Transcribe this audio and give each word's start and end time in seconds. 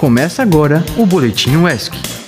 Começa 0.00 0.40
agora 0.40 0.82
o 0.96 1.04
Boletim 1.04 1.56
UESC. 1.56 2.19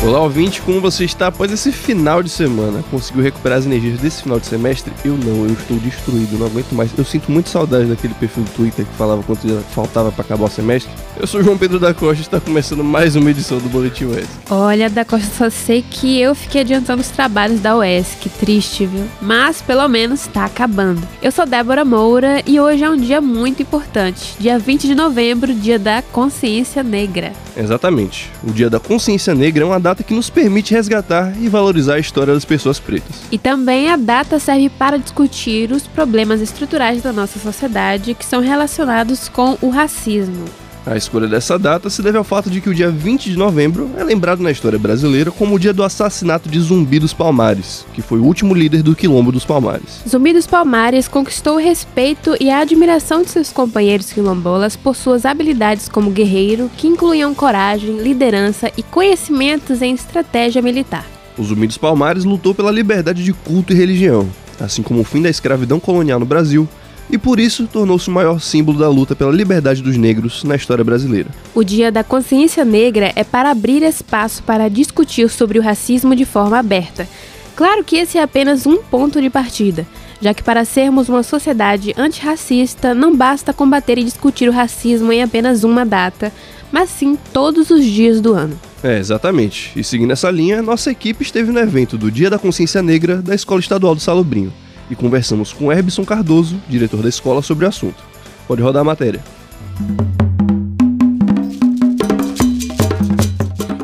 Olá, 0.00 0.20
ouvinte, 0.20 0.62
como 0.62 0.80
você 0.80 1.04
está 1.04 1.26
após 1.26 1.50
esse 1.50 1.72
final 1.72 2.22
de 2.22 2.30
semana? 2.30 2.84
Conseguiu 2.88 3.20
recuperar 3.20 3.58
as 3.58 3.66
energias 3.66 3.98
desse 3.98 4.22
final 4.22 4.38
de 4.38 4.46
semestre? 4.46 4.92
Eu 5.04 5.16
não, 5.16 5.44
eu 5.44 5.52
estou 5.52 5.76
destruído, 5.76 6.38
não 6.38 6.46
aguento 6.46 6.72
mais. 6.72 6.96
Eu 6.96 7.04
sinto 7.04 7.32
muito 7.32 7.48
saudade 7.48 7.86
daquele 7.86 8.14
perfil 8.14 8.44
do 8.44 8.50
Twitter 8.50 8.86
que 8.86 8.94
falava 8.94 9.24
quanto 9.24 9.48
faltava 9.74 10.12
para 10.12 10.22
acabar 10.24 10.44
o 10.44 10.48
semestre. 10.48 10.90
Eu 11.18 11.26
sou 11.26 11.42
João 11.42 11.58
Pedro 11.58 11.80
da 11.80 11.92
Costa 11.92 12.18
e 12.18 12.20
está 12.20 12.38
começando 12.38 12.84
mais 12.84 13.16
uma 13.16 13.28
edição 13.28 13.58
do 13.58 13.68
Boletim 13.68 14.04
UESC. 14.04 14.28
Olha, 14.48 14.88
da 14.88 15.04
Costa, 15.04 15.28
só 15.36 15.50
sei 15.50 15.82
que 15.82 16.20
eu 16.20 16.32
fiquei 16.32 16.60
adiantando 16.60 17.02
os 17.02 17.08
trabalhos 17.08 17.60
da 17.60 17.76
UESC, 17.76 18.18
que 18.20 18.28
triste, 18.28 18.86
viu? 18.86 19.04
Mas 19.20 19.60
pelo 19.60 19.86
menos 19.88 20.20
está 20.20 20.44
acabando. 20.44 21.02
Eu 21.20 21.32
sou 21.32 21.44
Débora 21.44 21.84
Moura 21.84 22.40
e 22.46 22.60
hoje 22.60 22.84
é 22.84 22.88
um 22.88 22.96
dia 22.96 23.20
muito 23.20 23.62
importante. 23.62 24.36
Dia 24.38 24.60
20 24.60 24.86
de 24.86 24.94
novembro, 24.94 25.52
dia 25.52 25.78
da 25.78 26.02
consciência 26.02 26.84
negra. 26.84 27.32
Exatamente. 27.58 28.30
O 28.44 28.52
Dia 28.52 28.70
da 28.70 28.78
Consciência 28.78 29.34
Negra 29.34 29.64
é 29.64 29.66
uma 29.66 29.80
data 29.88 30.02
que 30.02 30.12
nos 30.14 30.28
permite 30.28 30.74
resgatar 30.74 31.32
e 31.40 31.48
valorizar 31.48 31.94
a 31.94 31.98
história 31.98 32.34
das 32.34 32.44
pessoas 32.44 32.78
pretas. 32.78 33.22
E 33.32 33.38
também 33.38 33.90
a 33.90 33.96
data 33.96 34.38
serve 34.38 34.68
para 34.68 34.98
discutir 34.98 35.72
os 35.72 35.86
problemas 35.86 36.40
estruturais 36.40 37.02
da 37.02 37.12
nossa 37.12 37.38
sociedade 37.38 38.14
que 38.14 38.24
são 38.24 38.40
relacionados 38.40 39.28
com 39.28 39.56
o 39.62 39.70
racismo. 39.70 40.44
A 40.90 40.96
escolha 40.96 41.28
dessa 41.28 41.58
data 41.58 41.90
se 41.90 42.00
deve 42.00 42.16
ao 42.16 42.24
fato 42.24 42.48
de 42.48 42.62
que 42.62 42.70
o 42.70 42.74
dia 42.74 42.90
20 42.90 43.30
de 43.30 43.36
novembro 43.36 43.90
é 43.98 44.02
lembrado 44.02 44.42
na 44.42 44.50
história 44.50 44.78
brasileira 44.78 45.30
como 45.30 45.54
o 45.54 45.58
dia 45.58 45.74
do 45.74 45.82
assassinato 45.82 46.48
de 46.48 46.58
Zumbi 46.58 46.98
dos 46.98 47.12
Palmares, 47.12 47.84
que 47.92 48.00
foi 48.00 48.18
o 48.18 48.24
último 48.24 48.54
líder 48.54 48.82
do 48.82 48.96
Quilombo 48.96 49.30
dos 49.30 49.44
Palmares. 49.44 50.00
Zumbi 50.08 50.32
dos 50.32 50.46
Palmares 50.46 51.06
conquistou 51.06 51.56
o 51.56 51.60
respeito 51.60 52.34
e 52.40 52.48
a 52.48 52.60
admiração 52.60 53.20
de 53.20 53.28
seus 53.28 53.52
companheiros 53.52 54.10
quilombolas 54.10 54.76
por 54.76 54.96
suas 54.96 55.26
habilidades 55.26 55.90
como 55.90 56.10
guerreiro, 56.10 56.70
que 56.74 56.88
incluíam 56.88 57.34
coragem, 57.34 57.98
liderança 57.98 58.72
e 58.74 58.82
conhecimentos 58.82 59.82
em 59.82 59.92
estratégia 59.92 60.62
militar. 60.62 61.04
O 61.36 61.44
Zumbi 61.44 61.66
dos 61.66 61.76
Palmares 61.76 62.24
lutou 62.24 62.54
pela 62.54 62.70
liberdade 62.70 63.22
de 63.22 63.34
culto 63.34 63.74
e 63.74 63.76
religião, 63.76 64.26
assim 64.58 64.82
como 64.82 65.00
o 65.00 65.04
fim 65.04 65.20
da 65.20 65.28
escravidão 65.28 65.78
colonial 65.78 66.18
no 66.18 66.24
Brasil, 66.24 66.66
e 67.10 67.16
por 67.16 67.40
isso 67.40 67.66
tornou-se 67.66 68.08
o 68.08 68.12
maior 68.12 68.40
símbolo 68.40 68.78
da 68.78 68.88
luta 68.88 69.16
pela 69.16 69.32
liberdade 69.32 69.82
dos 69.82 69.96
negros 69.96 70.44
na 70.44 70.56
história 70.56 70.84
brasileira. 70.84 71.30
O 71.54 71.64
Dia 71.64 71.90
da 71.90 72.04
Consciência 72.04 72.64
Negra 72.64 73.12
é 73.16 73.24
para 73.24 73.50
abrir 73.50 73.82
espaço 73.82 74.42
para 74.42 74.68
discutir 74.68 75.28
sobre 75.30 75.58
o 75.58 75.62
racismo 75.62 76.14
de 76.14 76.24
forma 76.24 76.58
aberta. 76.58 77.08
Claro 77.56 77.82
que 77.82 77.96
esse 77.96 78.18
é 78.18 78.22
apenas 78.22 78.66
um 78.66 78.76
ponto 78.76 79.20
de 79.20 79.30
partida, 79.30 79.86
já 80.20 80.32
que 80.32 80.42
para 80.42 80.64
sermos 80.64 81.08
uma 81.08 81.22
sociedade 81.22 81.94
antirracista 81.96 82.94
não 82.94 83.16
basta 83.16 83.52
combater 83.52 83.98
e 83.98 84.04
discutir 84.04 84.48
o 84.48 84.52
racismo 84.52 85.12
em 85.12 85.22
apenas 85.22 85.64
uma 85.64 85.84
data, 85.84 86.32
mas 86.70 86.90
sim 86.90 87.18
todos 87.32 87.70
os 87.70 87.84
dias 87.84 88.20
do 88.20 88.34
ano. 88.34 88.58
É, 88.82 88.98
exatamente. 88.98 89.72
E 89.74 89.82
seguindo 89.82 90.12
essa 90.12 90.30
linha, 90.30 90.62
nossa 90.62 90.90
equipe 90.90 91.24
esteve 91.24 91.50
no 91.50 91.58
evento 91.58 91.98
do 91.98 92.12
Dia 92.12 92.30
da 92.30 92.38
Consciência 92.38 92.80
Negra 92.80 93.16
da 93.16 93.34
Escola 93.34 93.58
Estadual 93.58 93.94
do 93.94 94.00
Salobrinho 94.00 94.52
e 94.90 94.96
conversamos 94.96 95.52
com 95.52 95.72
Herbson 95.72 96.04
Cardoso, 96.04 96.60
diretor 96.68 97.02
da 97.02 97.08
escola, 97.08 97.42
sobre 97.42 97.64
o 97.64 97.68
assunto. 97.68 98.02
Pode 98.46 98.62
rodar 98.62 98.82
a 98.82 98.84
matéria. 98.84 99.22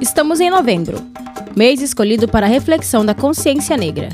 Estamos 0.01 0.41
em 0.41 0.51
novembro, 0.51 0.99
mês 1.57 1.81
escolhido 1.83 2.27
para 2.29 2.47
a 2.47 2.49
reflexão 2.49 3.05
da 3.05 3.15
consciência 3.15 3.77
negra. 3.77 4.09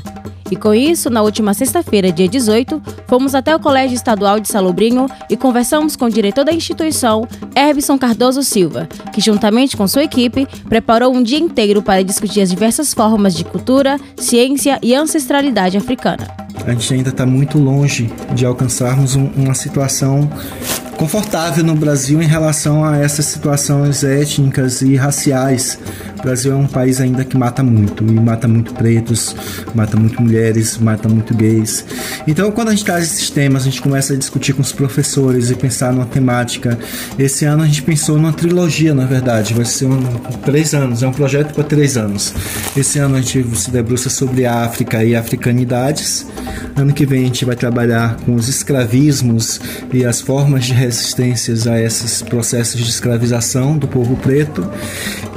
E 0.51 0.55
com 0.57 0.73
isso, 0.73 1.09
na 1.09 1.21
última 1.21 1.53
sexta-feira, 1.53 2.11
dia 2.11 2.27
18, 2.27 2.81
fomos 3.07 3.33
até 3.33 3.55
o 3.55 3.59
Colégio 3.59 3.95
Estadual 3.95 4.37
de 4.37 4.49
Salobrinho 4.49 5.07
e 5.29 5.37
conversamos 5.37 5.95
com 5.95 6.05
o 6.05 6.09
diretor 6.09 6.43
da 6.43 6.51
instituição, 6.51 7.25
Herbson 7.55 7.97
Cardoso 7.97 8.43
Silva, 8.43 8.85
que 9.13 9.21
juntamente 9.21 9.77
com 9.77 9.87
sua 9.87 10.03
equipe 10.03 10.45
preparou 10.67 11.15
um 11.15 11.23
dia 11.23 11.39
inteiro 11.39 11.81
para 11.81 12.03
discutir 12.03 12.41
as 12.41 12.49
diversas 12.49 12.93
formas 12.93 13.33
de 13.33 13.45
cultura, 13.45 13.97
ciência 14.17 14.77
e 14.83 14.93
ancestralidade 14.93 15.77
africana. 15.77 16.40
A 16.65 16.71
gente 16.71 16.93
ainda 16.93 17.09
está 17.09 17.25
muito 17.25 17.57
longe 17.57 18.11
de 18.33 18.45
alcançarmos 18.45 19.15
um, 19.15 19.27
uma 19.35 19.53
situação 19.53 20.29
confortável 21.01 21.63
no 21.63 21.73
Brasil 21.73 22.21
em 22.21 22.27
relação 22.27 22.85
a 22.85 22.95
essas 22.95 23.25
situações 23.25 24.03
étnicas 24.03 24.83
e 24.83 24.95
raciais. 24.95 25.79
O 26.19 26.21
Brasil 26.21 26.51
é 26.53 26.55
um 26.55 26.67
país 26.67 27.01
ainda 27.01 27.25
que 27.25 27.35
mata 27.35 27.63
muito, 27.63 28.05
e 28.05 28.19
mata 28.19 28.47
muito 28.47 28.71
pretos, 28.75 29.35
mata 29.73 29.97
muito 29.97 30.21
mulheres, 30.21 30.77
mata 30.77 31.09
muito 31.09 31.33
gays. 31.33 31.83
Então, 32.27 32.51
quando 32.51 32.67
a 32.67 32.71
gente 32.71 32.85
traz 32.85 33.05
esses 33.05 33.31
temas, 33.31 33.63
a 33.63 33.65
gente 33.65 33.81
começa 33.81 34.13
a 34.13 34.15
discutir 34.15 34.53
com 34.53 34.61
os 34.61 34.71
professores 34.71 35.49
e 35.49 35.55
pensar 35.55 35.91
numa 35.91 36.05
temática. 36.05 36.77
Esse 37.17 37.45
ano 37.45 37.63
a 37.63 37.65
gente 37.65 37.81
pensou 37.81 38.17
numa 38.17 38.31
trilogia, 38.31 38.93
na 38.93 39.07
verdade, 39.07 39.55
vai 39.55 39.65
ser 39.65 39.85
um, 39.85 39.99
três 40.45 40.75
anos, 40.75 41.01
é 41.01 41.07
um 41.07 41.11
projeto 41.11 41.55
para 41.55 41.63
três 41.63 41.97
anos. 41.97 42.31
Esse 42.77 42.99
ano 42.99 43.15
a 43.15 43.21
gente 43.21 43.43
se 43.57 43.71
debruça 43.71 44.07
sobre 44.07 44.45
África 44.45 45.03
e 45.03 45.15
africanidades. 45.15 46.27
Ano 46.75 46.93
que 46.93 47.07
vem 47.07 47.23
a 47.23 47.25
gente 47.25 47.43
vai 47.43 47.55
trabalhar 47.55 48.17
com 48.17 48.35
os 48.35 48.47
escravismos 48.47 49.59
e 49.91 50.05
as 50.05 50.21
formas 50.21 50.65
de 50.65 50.73
resistências 50.91 51.67
a 51.67 51.79
esses 51.81 52.21
processos 52.21 52.81
de 52.81 52.89
escravização 52.89 53.77
do 53.77 53.87
povo 53.87 54.15
preto. 54.17 54.67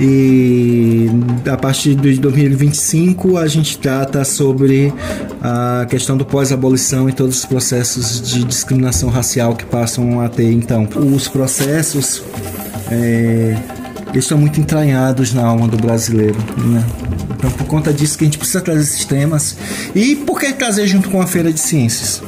E 0.01 1.09
a 1.51 1.57
partir 1.57 1.95
de 1.95 2.19
2025 2.19 3.39
a 3.39 3.47
gente 3.47 3.79
trata 3.79 4.25
sobre 4.25 4.93
a 5.41 5.87
questão 5.89 6.17
do 6.17 6.25
pós-abolição 6.25 7.09
e 7.09 7.13
todos 7.13 7.39
os 7.39 7.45
processos 7.45 8.21
de 8.21 8.45
discriminação 8.45 9.09
racial 9.09 9.55
que 9.55 9.65
passam 9.65 10.21
a 10.21 10.29
ter 10.29 10.51
então. 10.51 10.89
Os 10.97 11.29
processos 11.29 12.23
é, 12.91 13.57
estão 14.15 14.37
muito 14.37 14.61
entranhados 14.61 15.33
na 15.33 15.45
alma 15.45 15.69
do 15.69 15.77
brasileiro, 15.77 16.39
né? 16.59 16.85
Então, 17.37 17.51
por 17.51 17.67
conta 17.67 17.93
disso 17.93 18.17
que 18.17 18.25
a 18.25 18.27
gente 18.27 18.39
precisa 18.39 18.63
trazer 18.63 18.81
esses 18.81 19.05
temas. 19.05 19.55
E 19.95 20.17
por 20.17 20.41
que 20.41 20.53
trazer 20.55 20.87
junto 20.87 21.11
com 21.11 21.21
a 21.21 21.27
Feira 21.27 21.53
de 21.53 21.61
Ciências? 21.61 22.23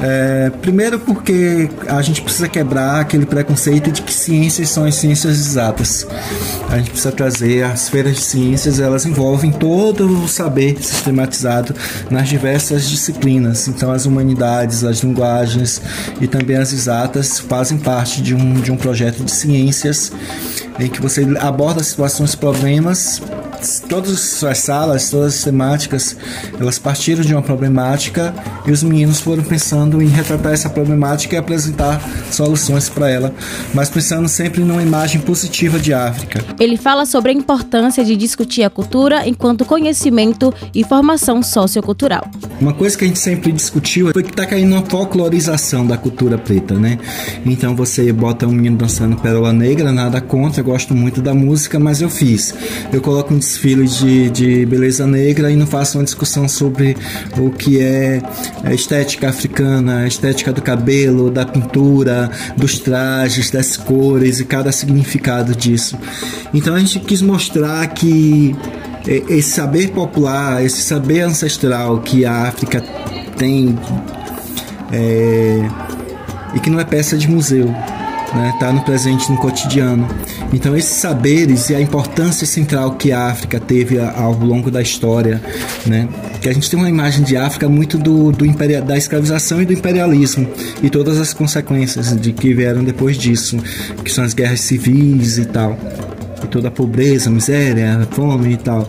É, 0.00 0.50
primeiro 0.62 0.98
porque 1.00 1.68
a 1.88 2.00
gente 2.02 2.22
precisa 2.22 2.48
quebrar 2.48 3.00
aquele 3.00 3.26
preconceito 3.26 3.90
de 3.90 4.02
que 4.02 4.14
ciências 4.14 4.68
são 4.68 4.84
as 4.84 4.94
ciências 4.94 5.38
exatas. 5.38 6.06
A 6.70 6.78
gente 6.78 6.90
precisa 6.90 7.10
trazer 7.10 7.64
as 7.64 7.88
feiras 7.88 8.14
de 8.14 8.20
ciências, 8.20 8.78
elas 8.78 9.04
envolvem 9.04 9.50
todo 9.50 10.22
o 10.22 10.28
saber 10.28 10.76
sistematizado 10.80 11.74
nas 12.10 12.28
diversas 12.28 12.88
disciplinas. 12.88 13.66
Então 13.66 13.90
as 13.90 14.06
humanidades, 14.06 14.84
as 14.84 15.00
linguagens 15.00 15.82
e 16.20 16.28
também 16.28 16.56
as 16.56 16.72
exatas 16.72 17.40
fazem 17.40 17.78
parte 17.78 18.22
de 18.22 18.34
um, 18.34 18.54
de 18.54 18.70
um 18.70 18.76
projeto 18.76 19.24
de 19.24 19.32
ciências 19.32 20.12
em 20.78 20.88
que 20.88 21.02
você 21.02 21.26
aborda 21.40 21.82
situações, 21.82 22.36
problemas 22.36 23.20
todas 23.88 24.42
as 24.44 24.58
salas, 24.58 25.10
todas 25.10 25.36
as 25.36 25.44
temáticas, 25.44 26.16
elas 26.58 26.78
partiram 26.78 27.22
de 27.22 27.32
uma 27.32 27.42
problemática 27.42 28.34
e 28.66 28.70
os 28.70 28.82
meninos 28.82 29.20
foram 29.20 29.42
pensando 29.42 30.02
em 30.02 30.08
retratar 30.08 30.52
essa 30.52 30.68
problemática 30.68 31.34
e 31.34 31.38
apresentar 31.38 32.00
soluções 32.30 32.88
para 32.88 33.10
ela, 33.10 33.34
mas 33.74 33.88
pensando 33.88 34.28
sempre 34.28 34.62
numa 34.62 34.82
imagem 34.82 35.20
positiva 35.20 35.78
de 35.78 35.92
África. 35.92 36.44
Ele 36.58 36.76
fala 36.76 37.06
sobre 37.06 37.30
a 37.30 37.34
importância 37.34 38.04
de 38.04 38.16
discutir 38.16 38.62
a 38.62 38.70
cultura 38.70 39.26
enquanto 39.26 39.64
conhecimento 39.64 40.52
e 40.74 40.84
formação 40.84 41.42
sociocultural. 41.42 42.28
Uma 42.60 42.72
coisa 42.72 42.96
que 42.96 43.04
a 43.04 43.08
gente 43.08 43.20
sempre 43.20 43.52
discutiu 43.52 44.10
foi 44.12 44.22
que 44.22 44.30
está 44.30 44.46
caindo 44.46 44.72
uma 44.72 44.84
folclorização 44.84 45.86
da 45.86 45.96
cultura 45.96 46.36
preta, 46.36 46.74
né? 46.74 46.98
Então 47.46 47.74
você 47.74 48.12
bota 48.12 48.46
um 48.46 48.52
menino 48.52 48.76
dançando 48.76 49.16
pérola 49.16 49.52
negra, 49.52 49.92
nada 49.92 50.20
contra, 50.20 50.62
gosto 50.62 50.94
muito 50.94 51.20
da 51.20 51.34
música, 51.34 51.78
mas 51.78 52.00
eu 52.00 52.10
fiz. 52.10 52.54
Eu 52.92 53.00
coloco 53.00 53.32
um 53.32 53.38
desfile 53.48 53.88
de, 53.88 54.28
de 54.28 54.66
beleza 54.66 55.06
negra 55.06 55.50
e 55.50 55.56
não 55.56 55.66
faço 55.66 55.96
uma 55.96 56.04
discussão 56.04 56.46
sobre 56.46 56.94
o 57.38 57.50
que 57.50 57.80
é 57.80 58.20
a 58.62 58.74
estética 58.74 59.30
africana, 59.30 60.00
a 60.00 60.06
estética 60.06 60.52
do 60.52 60.60
cabelo, 60.60 61.30
da 61.30 61.46
pintura, 61.46 62.30
dos 62.56 62.78
trajes, 62.78 63.50
das 63.50 63.76
cores 63.76 64.38
e 64.38 64.44
cada 64.44 64.70
significado 64.70 65.56
disso. 65.56 65.96
Então 66.52 66.74
a 66.74 66.78
gente 66.78 67.00
quis 67.00 67.22
mostrar 67.22 67.86
que 67.88 68.54
esse 69.06 69.50
saber 69.50 69.88
popular, 69.92 70.62
esse 70.62 70.82
saber 70.82 71.22
ancestral 71.22 72.00
que 72.00 72.26
a 72.26 72.48
África 72.48 72.82
tem 73.38 73.78
é, 74.92 75.66
e 76.54 76.60
que 76.60 76.68
não 76.68 76.78
é 76.78 76.84
peça 76.84 77.16
de 77.16 77.28
museu, 77.30 77.66
né? 77.66 78.54
Tá 78.60 78.70
no 78.72 78.82
presente, 78.82 79.30
no 79.32 79.38
cotidiano. 79.38 80.06
Então 80.52 80.76
esses 80.76 80.96
saberes 80.96 81.68
e 81.68 81.74
a 81.74 81.80
importância 81.80 82.46
central 82.46 82.92
que 82.92 83.12
a 83.12 83.26
África 83.26 83.60
teve 83.60 83.98
ao 84.00 84.32
longo 84.32 84.70
da 84.70 84.80
história, 84.80 85.42
né? 85.86 86.08
Que 86.40 86.48
a 86.48 86.52
gente 86.52 86.70
tem 86.70 86.78
uma 86.78 86.88
imagem 86.88 87.22
de 87.22 87.36
África 87.36 87.68
muito 87.68 87.98
do, 87.98 88.32
do 88.32 88.46
imperial, 88.46 88.82
da 88.82 88.96
escravização 88.96 89.60
e 89.60 89.66
do 89.66 89.72
imperialismo 89.72 90.48
e 90.82 90.88
todas 90.88 91.18
as 91.18 91.34
consequências 91.34 92.18
de 92.18 92.32
que 92.32 92.54
vieram 92.54 92.82
depois 92.82 93.16
disso, 93.16 93.58
que 94.04 94.10
são 94.10 94.24
as 94.24 94.32
guerras 94.32 94.60
civis 94.60 95.38
e 95.38 95.44
tal. 95.44 95.76
Toda 96.48 96.68
a 96.68 96.70
pobreza, 96.70 97.28
a 97.28 97.32
miséria, 97.32 97.98
a 97.98 98.14
fome 98.14 98.54
e 98.54 98.56
tal. 98.56 98.88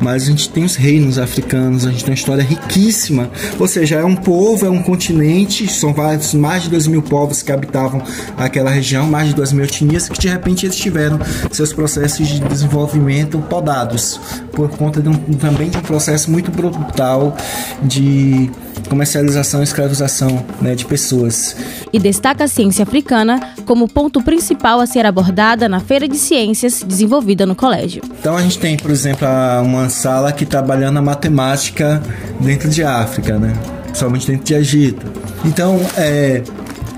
Mas 0.00 0.24
a 0.24 0.26
gente 0.26 0.48
tem 0.50 0.64
os 0.64 0.76
reinos 0.76 1.18
africanos, 1.18 1.86
a 1.86 1.90
gente 1.90 2.04
tem 2.04 2.12
uma 2.12 2.18
história 2.18 2.42
riquíssima. 2.42 3.30
Ou 3.58 3.66
seja, 3.66 3.96
é 3.96 4.04
um 4.04 4.16
povo, 4.16 4.66
é 4.66 4.70
um 4.70 4.82
continente, 4.82 5.66
são 5.68 5.92
vários, 5.92 6.34
mais 6.34 6.64
de 6.64 6.70
dois 6.70 6.86
mil 6.86 7.02
povos 7.02 7.42
que 7.42 7.52
habitavam 7.52 8.02
aquela 8.36 8.70
região, 8.70 9.06
mais 9.06 9.28
de 9.28 9.34
duas 9.34 9.52
mil 9.52 9.64
etnias, 9.64 10.08
que 10.08 10.18
de 10.18 10.28
repente 10.28 10.66
eles 10.66 10.76
tiveram 10.76 11.18
seus 11.50 11.72
processos 11.72 12.26
de 12.28 12.40
desenvolvimento 12.40 13.38
podados 13.38 14.20
por 14.52 14.68
conta 14.70 15.00
de 15.00 15.08
um, 15.08 15.14
também 15.14 15.70
de 15.70 15.78
um 15.78 15.82
processo 15.82 16.30
muito 16.30 16.50
brutal 16.50 17.36
de 17.82 18.50
comercialização 18.88 19.60
e 19.60 19.64
escravização 19.64 20.44
né, 20.60 20.74
de 20.74 20.84
pessoas. 20.84 21.56
E 21.92 21.98
destaca 21.98 22.44
a 22.44 22.48
ciência 22.48 22.82
africana 22.82 23.54
como 23.64 23.88
ponto 23.88 24.22
principal 24.22 24.80
a 24.80 24.86
ser 24.86 25.06
abordada 25.06 25.68
na 25.68 25.80
Feira 25.80 26.08
de 26.08 26.16
Ciências 26.16 26.82
desenvolvida 26.86 27.46
no 27.46 27.54
colégio. 27.54 28.02
Então 28.18 28.36
a 28.36 28.42
gente 28.42 28.58
tem, 28.58 28.76
por 28.76 28.90
exemplo, 28.90 29.26
uma 29.62 29.88
sala 29.88 30.32
que 30.32 30.44
trabalhando 30.44 30.98
a 30.98 31.02
matemática 31.02 32.02
dentro 32.40 32.68
de 32.68 32.82
África, 32.82 33.38
né? 33.38 33.54
principalmente 33.84 34.26
dentro 34.26 34.44
de 34.44 34.54
Egito. 34.54 35.06
Então, 35.44 35.80
é, 35.96 36.42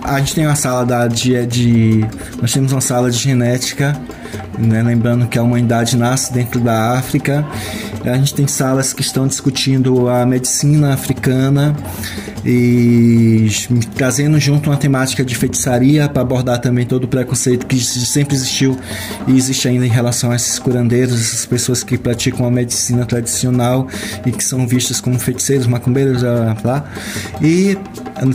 a 0.03 0.19
gente 0.19 0.35
tem 0.35 0.47
uma 0.47 0.57
sala 0.57 0.85
da, 0.85 1.07
de, 1.07 1.47
de, 1.47 2.07
Nós 2.41 2.53
temos 2.53 2.73
uma 2.73 2.81
sala 2.81 3.11
de 3.11 3.19
genética, 3.19 3.97
né? 4.59 4.83
lembrando 4.83 5.27
que 5.27 5.39
a 5.39 5.43
humanidade 5.43 5.97
nasce 5.97 6.33
dentro 6.33 6.61
da 6.61 6.93
África 6.93 7.47
a 8.05 8.17
gente 8.17 8.35
tem 8.35 8.47
salas 8.47 8.93
que 8.93 9.03
estão 9.03 9.27
discutindo 9.27 10.09
a 10.09 10.25
medicina 10.25 10.95
africana 10.95 11.77
e 12.45 13.49
trazendo 13.95 14.39
junto 14.41 14.71
uma 14.71 14.77
temática 14.77 15.25
de 15.25 15.35
feitiçaria 15.35 16.09
para 16.09 16.23
abordar 16.23 16.61
também 16.61 16.87
todo 16.87 17.05
o 17.05 17.09
preconceito 17.09 17.67
que 17.67 17.79
sempre 17.79 18.35
existiu 18.35 18.79
e 19.27 19.37
existe 19.37 19.69
ainda 19.69 19.85
em 19.85 19.91
relação 19.91 20.31
a 20.31 20.37
esses 20.37 20.59
curandeiros, 20.59 21.15
essas 21.15 21.45
pessoas 21.45 21.83
que 21.83 21.99
praticam 21.99 22.47
a 22.47 22.51
medicina 22.51 23.05
tradicional 23.05 23.87
e 24.25 24.33
que 24.33 24.43
são 24.43 24.67
vistas 24.67 25.01
como 25.01 25.19
feiticeiros, 25.19 25.67
macumbeiros, 25.67 26.23
lá. 26.65 26.85
E 27.43 27.77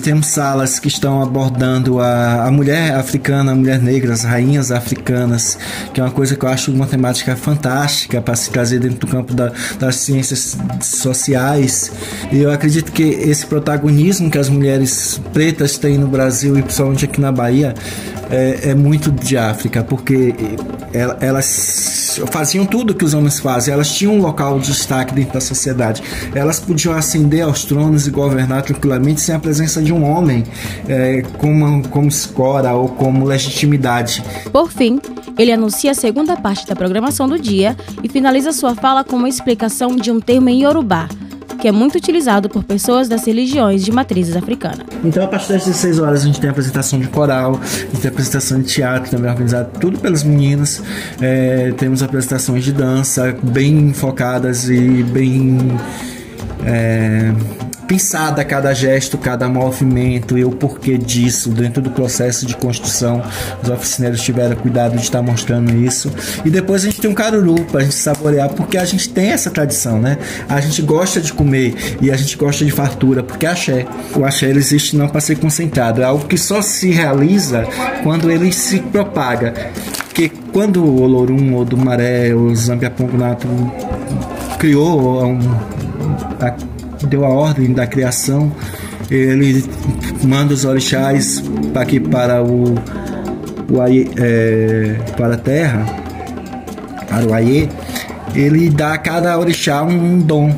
temos 0.02 0.28
salas 0.28 0.80
que 0.80 0.88
estão 0.88 1.22
abordando 1.22 2.00
a, 2.00 2.46
a 2.46 2.52
mulher 2.52 2.96
africana, 2.96 3.52
a 3.52 3.56
mulher 3.56 3.80
negra, 3.80 4.14
as 4.14 4.24
rainhas 4.24 4.72
africanas, 4.72 5.60
que 5.94 6.02
é 6.02 6.04
uma 6.04 6.12
coisa 6.12 6.36
que 6.36 6.44
eu 6.44 6.50
acho 6.50 6.72
uma 6.72 6.88
temática 6.88 7.36
fantástica 7.36 8.20
para 8.20 8.36
se 8.36 8.50
trazer 8.50 8.80
dentro 8.80 9.00
do 9.00 9.08
campo 9.08 9.34
da, 9.34 9.52
das 9.80 9.98
ciências 9.98 10.58
sociais. 10.82 11.92
E 12.32 12.40
eu 12.40 12.52
acredito 12.52 12.92
que 12.92 13.04
esse 13.04 13.46
protagonismo 13.46 14.32
que 14.32 14.40
as 14.40 14.50
mulheres 14.50 15.22
pretas 15.32 15.78
têm 15.78 15.98
no 15.98 16.08
Brasil 16.08 16.58
e 16.58 16.64
principalmente 16.64 17.06
aqui 17.06 17.22
na 17.22 17.32
Bahia 17.32 17.76
é, 18.36 18.70
é 18.72 18.76
muito 18.76 19.12
de 19.12 19.38
África, 19.38 19.84
porque 19.84 20.34
elas 21.22 22.22
faziam 22.32 22.66
tudo 22.66 22.94
que 22.94 23.04
os 23.04 23.14
homens 23.14 23.40
fazem, 23.40 23.74
elas 23.74 23.94
tinham 23.94 24.16
um 24.16 24.22
local 24.22 24.60
de 24.60 24.68
destaque 24.68 25.14
dentro 25.14 25.34
da 25.34 25.42
sociedade, 25.42 26.02
elas 26.34 26.60
podiam 26.60 26.94
ascender 26.94 27.44
aos 27.44 27.66
tronos 27.66 28.08
e 28.08 28.12
governar 28.12 28.62
tranquilamente 28.64 29.22
sem 29.22 29.36
a 29.36 29.40
presença 29.40 29.82
de 29.82 29.94
um 29.94 30.04
homem 30.04 30.44
é, 30.88 31.22
como, 31.38 31.88
como 31.90 32.08
escora 32.08 32.74
ou 32.74 32.90
como 32.90 33.26
legitimidade. 33.26 34.24
Por 34.52 34.70
fim, 34.72 35.00
ele 35.38 35.52
anuncia 35.52 35.92
a 35.92 35.96
segunda 35.96 36.36
parte 36.38 36.66
da 36.68 36.76
programação 36.76 37.28
do 37.28 37.40
dia 37.40 37.76
e 38.04 38.10
finaliza 38.10 38.52
sua 38.52 38.76
fala 38.76 39.04
com 39.04 39.16
uma 39.16 39.30
explicação 39.30 39.96
de 39.96 40.12
um 40.12 40.20
termo 40.20 40.50
em 40.50 40.64
Yorubá, 40.64 41.08
que 41.60 41.68
é 41.68 41.72
muito 41.72 41.98
utilizado 41.98 42.50
por 42.50 42.64
pessoas 42.64 43.08
das 43.08 43.26
religiões 43.26 43.84
de 43.84 43.92
matrizes 43.92 44.36
africanas. 44.36 44.86
Então, 45.04 45.24
a 45.24 45.28
partir 45.28 45.54
das 45.54 45.66
16 45.66 46.00
horas, 46.00 46.22
a 46.22 46.26
gente 46.26 46.40
tem 46.40 46.50
apresentação 46.50 47.00
de 47.00 47.08
coral, 47.08 47.60
a 47.62 47.66
gente 47.66 48.02
tem 48.02 48.10
apresentação 48.10 48.62
de 48.62 48.68
teatro 48.68 49.10
também 49.10 49.30
organizado 49.30 49.70
tudo 49.80 50.00
pelas 50.00 50.24
meninas. 50.24 50.82
É, 51.22 51.74
temos 51.78 52.04
apresentações 52.04 52.64
de 52.64 52.72
dança 52.72 53.36
bem 53.42 53.94
focadas 53.94 54.70
e 54.70 55.04
bem. 55.04 55.58
É, 56.66 57.32
pensada 57.88 58.44
cada 58.44 58.74
gesto, 58.74 59.18
cada 59.18 59.48
movimento 59.48 60.38
e 60.38 60.46
o 60.46 60.52
porquê 60.52 60.98
disso 60.98 61.50
dentro 61.50 61.82
do 61.82 61.90
processo 61.92 62.46
de 62.46 62.56
construção. 62.56 63.22
Os 63.62 63.70
oficineiros 63.70 64.22
tiveram 64.22 64.56
cuidado 64.56 64.96
de 64.96 65.04
estar 65.04 65.22
mostrando 65.22 65.76
isso. 65.76 66.12
E 66.44 66.50
depois 66.50 66.84
a 66.84 66.86
gente 66.86 67.02
tem 67.02 67.10
um 67.10 67.14
caruru 67.14 67.64
para 67.66 67.82
a 67.82 67.84
gente 67.84 67.96
saborear, 67.96 68.50
porque 68.50 68.78
a 68.78 68.86
gente 68.86 69.10
tem 69.10 69.32
essa 69.32 69.50
tradição, 69.50 70.00
né? 70.00 70.18
A 70.48 70.60
gente 70.62 70.82
gosta 70.82 71.22
de 71.22 71.32
comer 71.34 71.98
e 72.02 72.12
a 72.12 72.18
gente 72.18 72.36
gosta 72.38 72.66
de 72.66 72.72
fartura, 72.72 73.24
porque 73.24 73.46
axé. 73.46 73.86
O 74.16 74.26
axé 74.26 74.50
ele 74.50 74.60
existe 74.60 74.96
não 74.96 75.08
para 75.08 75.22
ser 75.22 75.38
concentrado, 75.38 76.02
é 76.02 76.06
algo 76.06 76.28
que 76.28 76.38
só 76.38 76.62
se 76.62 76.92
realiza 76.92 77.66
quando 78.04 78.32
ele 78.32 78.52
se 78.52 78.80
propaga. 78.80 79.54
Porque 80.06 80.32
quando 80.52 80.84
o 80.84 81.02
Olorum, 81.02 81.54
ou 81.56 81.66
do 81.66 81.78
Maré, 81.78 82.34
o 82.34 82.56
Zambiapongo 82.56 83.18
Nato 83.18 83.48
criou 84.58 85.26
um, 85.26 85.40
a, 86.40 86.56
deu 87.06 87.26
a 87.26 87.30
ordem 87.30 87.74
da 87.74 87.88
criação, 87.88 88.52
ele 89.10 89.64
manda 90.24 90.54
os 90.54 90.66
orixás 90.66 91.44
aqui 91.74 92.00
para 92.00 92.44
o, 92.44 92.76
o 93.70 93.82
é, 94.18 94.98
para 95.18 95.36
a 95.36 95.38
terra, 95.38 95.86
para 97.08 97.26
o 97.26 97.34
Aie, 97.34 97.70
ele 98.34 98.70
dá 98.70 98.94
a 98.94 98.98
cada 98.98 99.38
orixá 99.38 99.84
um 99.84 100.20
dom, 100.20 100.54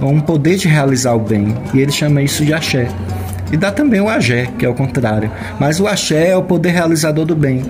um 0.00 0.20
poder 0.20 0.56
de 0.56 0.68
realizar 0.68 1.14
o 1.14 1.20
bem, 1.20 1.54
e 1.72 1.80
ele 1.80 1.92
chama 1.92 2.22
isso 2.22 2.44
de 2.44 2.52
axé. 2.52 2.88
E 3.52 3.56
dá 3.56 3.70
também 3.70 4.00
o 4.00 4.08
axé, 4.08 4.48
que 4.58 4.64
é 4.64 4.68
o 4.68 4.74
contrário. 4.74 5.30
Mas 5.60 5.78
o 5.78 5.86
axé 5.86 6.30
é 6.30 6.36
o 6.36 6.42
poder 6.42 6.70
realizador 6.70 7.26
do 7.26 7.36
bem. 7.36 7.62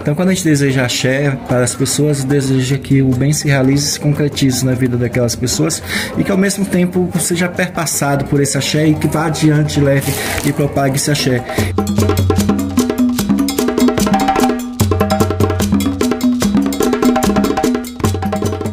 Então, 0.00 0.14
quando 0.14 0.28
a 0.28 0.34
gente 0.34 0.44
deseja 0.44 0.84
axé 0.84 1.30
para 1.48 1.64
as 1.64 1.74
pessoas, 1.74 2.22
deseja 2.22 2.76
que 2.76 3.00
o 3.00 3.08
bem 3.08 3.32
se 3.32 3.48
realize 3.48 3.88
e 3.88 3.90
se 3.92 4.00
concretize 4.00 4.64
na 4.64 4.72
vida 4.72 4.98
daquelas 4.98 5.34
pessoas 5.34 5.82
e 6.18 6.22
que 6.22 6.30
ao 6.30 6.36
mesmo 6.36 6.66
tempo 6.66 7.10
seja 7.18 7.48
perpassado 7.48 8.26
por 8.26 8.38
esse 8.40 8.58
axé 8.58 8.86
e 8.86 8.94
que 8.94 9.08
vá 9.08 9.26
adiante, 9.26 9.80
leve 9.80 10.12
e 10.44 10.52
propague 10.52 10.96
esse 10.96 11.10
axé. 11.10 11.42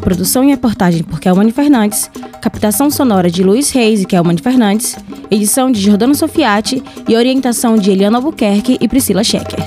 Produção 0.00 0.42
e 0.44 0.48
reportagem 0.48 1.02
por 1.02 1.20
Kelmane 1.20 1.52
Fernandes, 1.52 2.10
captação 2.40 2.90
sonora 2.90 3.30
de 3.30 3.42
Luiz 3.42 3.70
Reis 3.70 4.02
e 4.02 4.04
Kelmane 4.06 4.40
Fernandes, 4.40 4.96
edição 5.30 5.70
de 5.70 5.80
Jordano 5.80 6.14
Sofiati 6.14 6.82
e 7.08 7.16
orientação 7.16 7.76
de 7.76 7.90
Eliana 7.90 8.18
Albuquerque 8.18 8.78
e 8.80 8.88
Priscila 8.88 9.22
Schecker. 9.24 9.64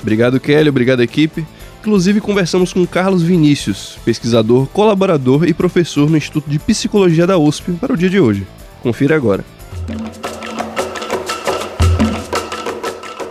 Obrigado, 0.00 0.40
Kelly. 0.40 0.68
Obrigado, 0.68 1.02
equipe. 1.02 1.46
Inclusive, 1.80 2.20
conversamos 2.20 2.72
com 2.72 2.86
Carlos 2.86 3.22
Vinícius, 3.22 3.98
pesquisador, 4.04 4.66
colaborador 4.68 5.46
e 5.46 5.54
professor 5.54 6.08
no 6.10 6.16
Instituto 6.16 6.48
de 6.48 6.58
Psicologia 6.58 7.26
da 7.26 7.38
USP, 7.38 7.72
para 7.72 7.92
o 7.92 7.96
dia 7.96 8.10
de 8.10 8.18
hoje. 8.18 8.46
Confira 8.82 9.16
agora. 9.16 9.44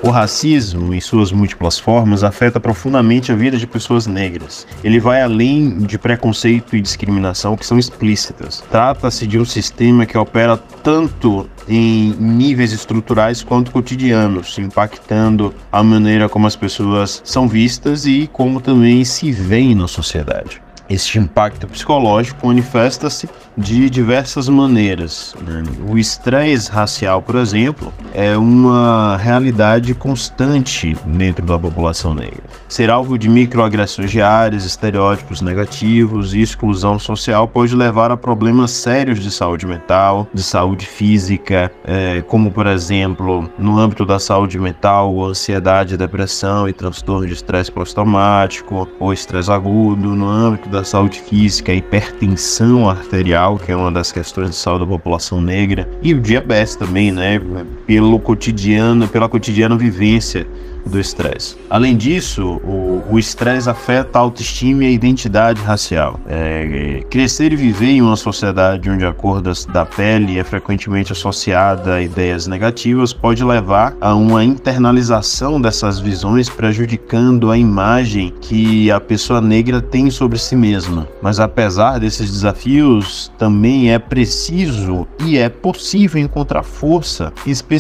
O 0.08 0.10
racismo, 0.10 0.94
em 0.94 1.02
suas 1.02 1.34
múltiplas 1.34 1.78
formas, 1.78 2.24
afeta 2.24 2.62
profundamente 2.62 3.30
a 3.30 3.36
vida 3.36 3.58
de 3.58 3.68
pessoas 3.68 4.08
negras. 4.08 4.66
Ele 4.82 5.02
vai 5.02 5.22
além 5.22 5.80
de 5.80 5.98
preconceito 5.98 6.78
e 6.78 6.82
discriminação 6.82 7.58
que 7.58 7.66
são 7.66 7.78
explícitas. 7.78 8.64
Trata-se 8.72 9.28
de 9.28 9.38
um 9.38 9.44
sistema 9.44 10.06
que 10.06 10.18
opera 10.18 10.56
tanto 10.82 11.50
em 11.68 12.16
níveis 12.18 12.72
estruturais 12.72 13.44
quanto 13.44 13.70
cotidianos, 13.70 14.58
impactando 14.58 15.54
a 15.70 15.84
maneira 15.84 16.30
como 16.30 16.48
as 16.48 16.56
pessoas 16.56 17.22
são 17.26 17.46
vistas 17.46 18.06
e 18.06 18.30
como 18.32 18.62
também 18.62 19.04
se 19.04 19.34
veem 19.34 19.76
na 19.76 19.90
sociedade. 19.90 20.62
Este 20.90 21.20
impacto 21.20 21.68
psicológico 21.68 22.48
manifesta-se 22.48 23.28
de 23.58 23.90
diversas 23.90 24.48
maneiras. 24.48 25.36
Né? 25.46 25.64
O 25.90 25.98
estresse 25.98 26.72
racial, 26.72 27.22
por 27.22 27.36
exemplo, 27.36 27.92
é 28.14 28.38
uma 28.38 29.18
realidade 29.18 29.94
constante 29.94 30.96
dentro 31.06 31.46
da 31.46 31.58
população 31.58 32.14
negra. 32.14 32.44
Ser 32.70 32.90
alvo 32.90 33.18
de 33.18 33.28
microagressões 33.28 34.12
diárias, 34.12 34.64
estereótipos 34.64 35.42
negativos 35.42 36.34
e 36.34 36.42
exclusão 36.42 37.00
social 37.00 37.48
pode 37.48 37.76
levar 37.76 38.12
a 38.12 38.18
problemas 38.18 38.72
sérios 38.72 39.20
de 39.20 39.32
saúde 39.32 39.66
mental, 39.66 40.28
de 40.34 40.44
saúde 40.44 40.86
física, 40.86 41.72
é, 41.84 42.22
como, 42.22 42.52
por 42.52 42.68
exemplo, 42.68 43.50
no 43.58 43.80
âmbito 43.80 44.06
da 44.06 44.20
saúde 44.20 44.60
mental, 44.60 45.26
ansiedade, 45.26 45.98
depressão 45.98 46.70
e 46.70 46.74
transtorno 46.74 47.26
de 47.26 47.34
estresse 47.34 47.72
pós-traumático 47.72 48.88
ou 49.00 49.12
estresse 49.12 49.52
agudo, 49.52 50.16
no 50.16 50.28
âmbito 50.28 50.70
da 50.70 50.77
saúde 50.84 51.22
física, 51.22 51.74
hipertensão 51.74 52.90
arterial, 52.90 53.58
que 53.58 53.72
é 53.72 53.76
uma 53.76 53.92
das 53.92 54.12
questões 54.12 54.52
de 54.52 54.56
saúde 54.56 54.86
da 54.86 54.92
população 54.92 55.42
negra, 55.42 55.90
e 56.02 56.14
o 56.14 56.22
diabetes 56.22 56.76
também, 56.76 57.12
né? 57.12 57.40
Pelo 57.88 58.20
cotidiano, 58.20 59.08
pela 59.08 59.30
cotidiana 59.30 59.78
vivência 59.78 60.46
do 60.88 61.00
estresse. 61.00 61.56
Além 61.70 61.96
disso, 61.96 62.62
o 63.10 63.20
estresse 63.20 63.70
afeta 63.70 64.20
a 64.20 64.22
autoestima 64.22 64.84
e 64.84 64.88
a 64.88 64.92
identidade 64.92 65.62
racial. 65.62 66.20
É, 66.28 67.04
crescer 67.10 67.52
e 67.52 67.56
viver 67.56 67.90
em 67.90 68.02
uma 68.02 68.16
sociedade 68.16 68.90
onde 68.90 69.06
a 69.06 69.14
cor 69.14 69.42
da, 69.42 69.52
da 69.72 69.86
pele 69.86 70.40
é 70.40 70.44
frequentemente 70.44 71.12
associada 71.12 71.96
a 71.96 72.02
ideias 72.02 72.48
negativas 72.48 73.14
pode 73.14 73.44
levar 73.44 73.96
a 74.00 74.16
uma 74.16 74.44
internalização 74.44 75.60
dessas 75.60 76.00
visões, 76.00 76.50
prejudicando 76.50 77.52
a 77.52 77.58
imagem 77.58 78.34
que 78.42 78.90
a 78.92 79.00
pessoa 79.00 79.42
negra 79.42 79.82
tem 79.82 80.10
sobre 80.10 80.38
si 80.38 80.56
mesma. 80.56 81.08
Mas 81.22 81.40
apesar 81.40 82.00
desses 82.00 82.32
desafios, 82.32 83.32
também 83.38 83.92
é 83.92 84.00
preciso 84.00 85.08
e 85.20 85.38
é 85.38 85.50
possível 85.50 86.22
encontrar 86.22 86.64
força, 86.64 87.34
especialmente 87.46 87.77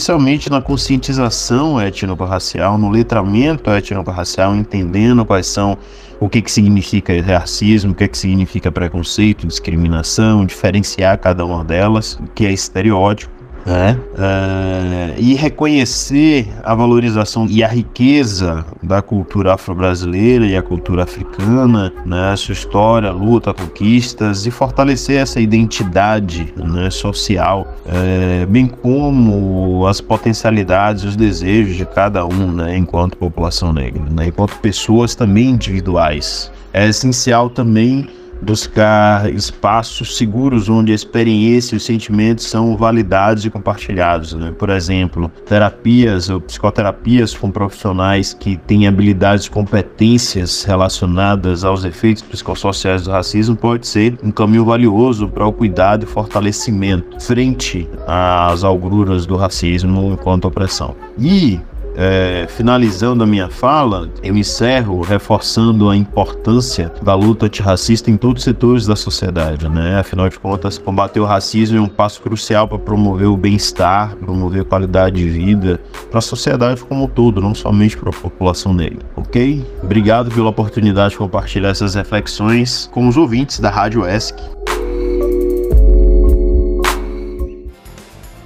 na 0.50 0.62
conscientização 0.62 1.80
étnico-racial, 1.80 2.77
no 2.77 2.89
letramento 2.89 3.70
étnico-racial, 3.70 4.56
entendendo 4.56 5.25
quais 5.25 5.48
são 5.48 5.77
o 6.20 6.27
que, 6.27 6.42
que 6.42 6.51
significa 6.51 7.13
racismo, 7.22 7.92
o 7.92 7.96
que, 7.96 8.08
que 8.08 8.18
significa 8.18 8.72
preconceito, 8.72 9.46
discriminação, 9.46 10.46
diferenciar 10.46 11.18
cada 11.20 11.46
uma 11.46 11.63
delas, 11.63 12.13
o 12.13 12.27
que 12.34 12.46
é 12.46 12.51
estereótipo 12.51 13.37
né? 13.68 14.00
Uh, 14.14 15.20
e 15.22 15.36
reconhecer 15.36 16.48
a 16.64 16.74
valorização 16.74 17.46
e 17.50 17.62
a 17.62 17.68
riqueza 17.68 18.66
da 18.82 19.02
cultura 19.02 19.56
afro-brasileira 19.56 20.46
e 20.46 20.56
a 20.56 20.64
cultura 20.64 21.04
africana, 21.04 21.92
né? 22.06 22.34
sua 22.38 22.54
história, 22.54 23.12
luta, 23.12 23.54
conquistas 23.54 24.46
e 24.46 24.52
fortalecer 24.52 25.18
essa 25.18 25.42
identidade 25.42 26.54
né? 26.56 26.90
social, 26.90 27.68
uh, 27.86 28.48
bem 28.48 28.68
como 28.68 29.86
as 29.86 30.00
potencialidades, 30.00 31.04
os 31.04 31.18
desejos 31.18 31.76
de 31.76 31.86
cada 31.86 32.26
um, 32.26 32.54
né? 32.54 32.78
enquanto 32.78 33.18
população 33.18 33.74
negra, 33.74 34.02
né? 34.10 34.28
enquanto 34.28 34.56
pessoas 34.60 35.14
também 35.14 35.50
individuais. 35.50 36.50
É 36.72 36.88
essencial 36.88 37.50
também 37.50 38.08
buscar 38.41 39.32
espaços 39.34 40.17
seguros 40.17 40.70
onde 40.70 40.91
a 40.91 40.96
experiência 40.96 41.75
e 41.75 41.77
os 41.77 41.84
sentimentos 41.84 42.46
são 42.46 42.75
validados 42.75 43.46
e 43.46 43.50
compartilhados. 43.50 44.34
Né? 44.34 44.53
Por 44.58 44.70
exemplo, 44.70 45.32
terapias 45.46 46.29
ou 46.29 46.39
psicoterapias 46.41 47.34
com 47.36 47.51
profissionais 47.51 48.34
que 48.34 48.58
têm 48.58 48.88
habilidades 48.88 49.46
e 49.46 49.51
competências 49.51 50.63
relacionadas 50.63 51.63
aos 51.63 51.84
efeitos 51.84 52.24
psicossociais 52.24 53.03
do 53.03 53.12
racismo 53.12 53.56
pode 53.56 53.88
ser 53.88 54.17
um 54.24 54.32
caminho 54.32 54.65
valioso 54.65 55.27
para 55.27 55.46
o 55.46 55.53
cuidado 55.53 56.03
e 56.03 56.08
fortalecimento 56.08 57.22
frente 57.22 57.88
às 58.06 58.63
algruras 58.63 59.25
do 59.25 59.36
racismo 59.36 60.12
enquanto 60.13 60.46
opressão. 60.46 60.96
E 61.20 61.60
é, 61.98 62.46
finalizando 62.48 63.24
a 63.24 63.27
minha 63.27 63.50
fala, 63.50 64.10
eu 64.22 64.38
encerro 64.38 65.01
reforçando 65.01 65.89
a 65.89 65.98
importância 65.98 66.92
da 67.01 67.16
luta 67.16 67.48
antirracista 67.48 68.12
em 68.12 68.16
todos 68.16 68.42
os 68.42 68.44
setores 68.44 68.86
da 68.86 68.96
sociedade, 68.96 69.68
né? 69.68 70.00
Afinal 70.00 70.30
de 70.30 70.38
contas, 70.38 70.77
combater 70.77 71.20
o 71.20 71.25
racismo 71.25 71.77
é 71.77 71.82
um 71.82 71.88
passo 71.88 72.22
crucial 72.22 72.68
para 72.68 72.77
promover 72.77 73.27
o 73.27 73.36
bem-estar, 73.36 74.16
promover 74.16 74.62
a 74.62 74.66
qualidade 74.66 75.16
de 75.16 75.27
vida 75.27 75.82
para 76.12 76.20
a 76.20 76.22
sociedade 76.22 76.84
como 76.84 77.06
um 77.06 77.08
todo, 77.08 77.42
não 77.42 77.56
somente 77.56 77.98
para 77.98 78.10
a 78.10 78.13
população 78.13 78.74
negra, 78.74 79.00
ok? 79.16 79.66
Obrigado 79.82 80.30
pela 80.30 80.50
oportunidade 80.50 81.12
de 81.12 81.18
compartilhar 81.18 81.70
essas 81.70 81.96
reflexões 81.96 82.88
com 82.92 83.08
os 83.08 83.18
ouvintes 83.18 83.60
da 83.60 83.72
Rádio 83.72 84.08
ESC. 84.08 84.57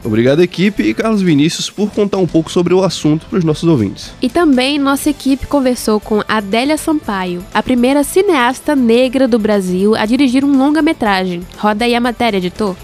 Obrigado, 0.03 0.41
equipe, 0.41 0.83
e 0.83 0.93
Carlos 0.93 1.21
Vinícius 1.21 1.69
por 1.69 1.91
contar 1.91 2.17
um 2.17 2.27
pouco 2.27 2.51
sobre 2.51 2.73
o 2.73 2.83
assunto 2.83 3.25
para 3.27 3.39
os 3.39 3.43
nossos 3.43 3.67
ouvintes. 3.67 4.11
E 4.21 4.29
também 4.29 4.79
nossa 4.79 5.09
equipe 5.09 5.47
conversou 5.47 5.99
com 5.99 6.21
Adélia 6.27 6.77
Sampaio, 6.77 7.43
a 7.53 7.61
primeira 7.61 8.03
cineasta 8.03 8.75
negra 8.75 9.27
do 9.27 9.39
Brasil 9.39 9.95
a 9.95 10.05
dirigir 10.05 10.43
um 10.43 10.57
longa-metragem. 10.57 11.41
Roda 11.57 11.85
aí 11.85 11.95
a 11.95 11.99
matéria, 11.99 12.37
editor. 12.37 12.75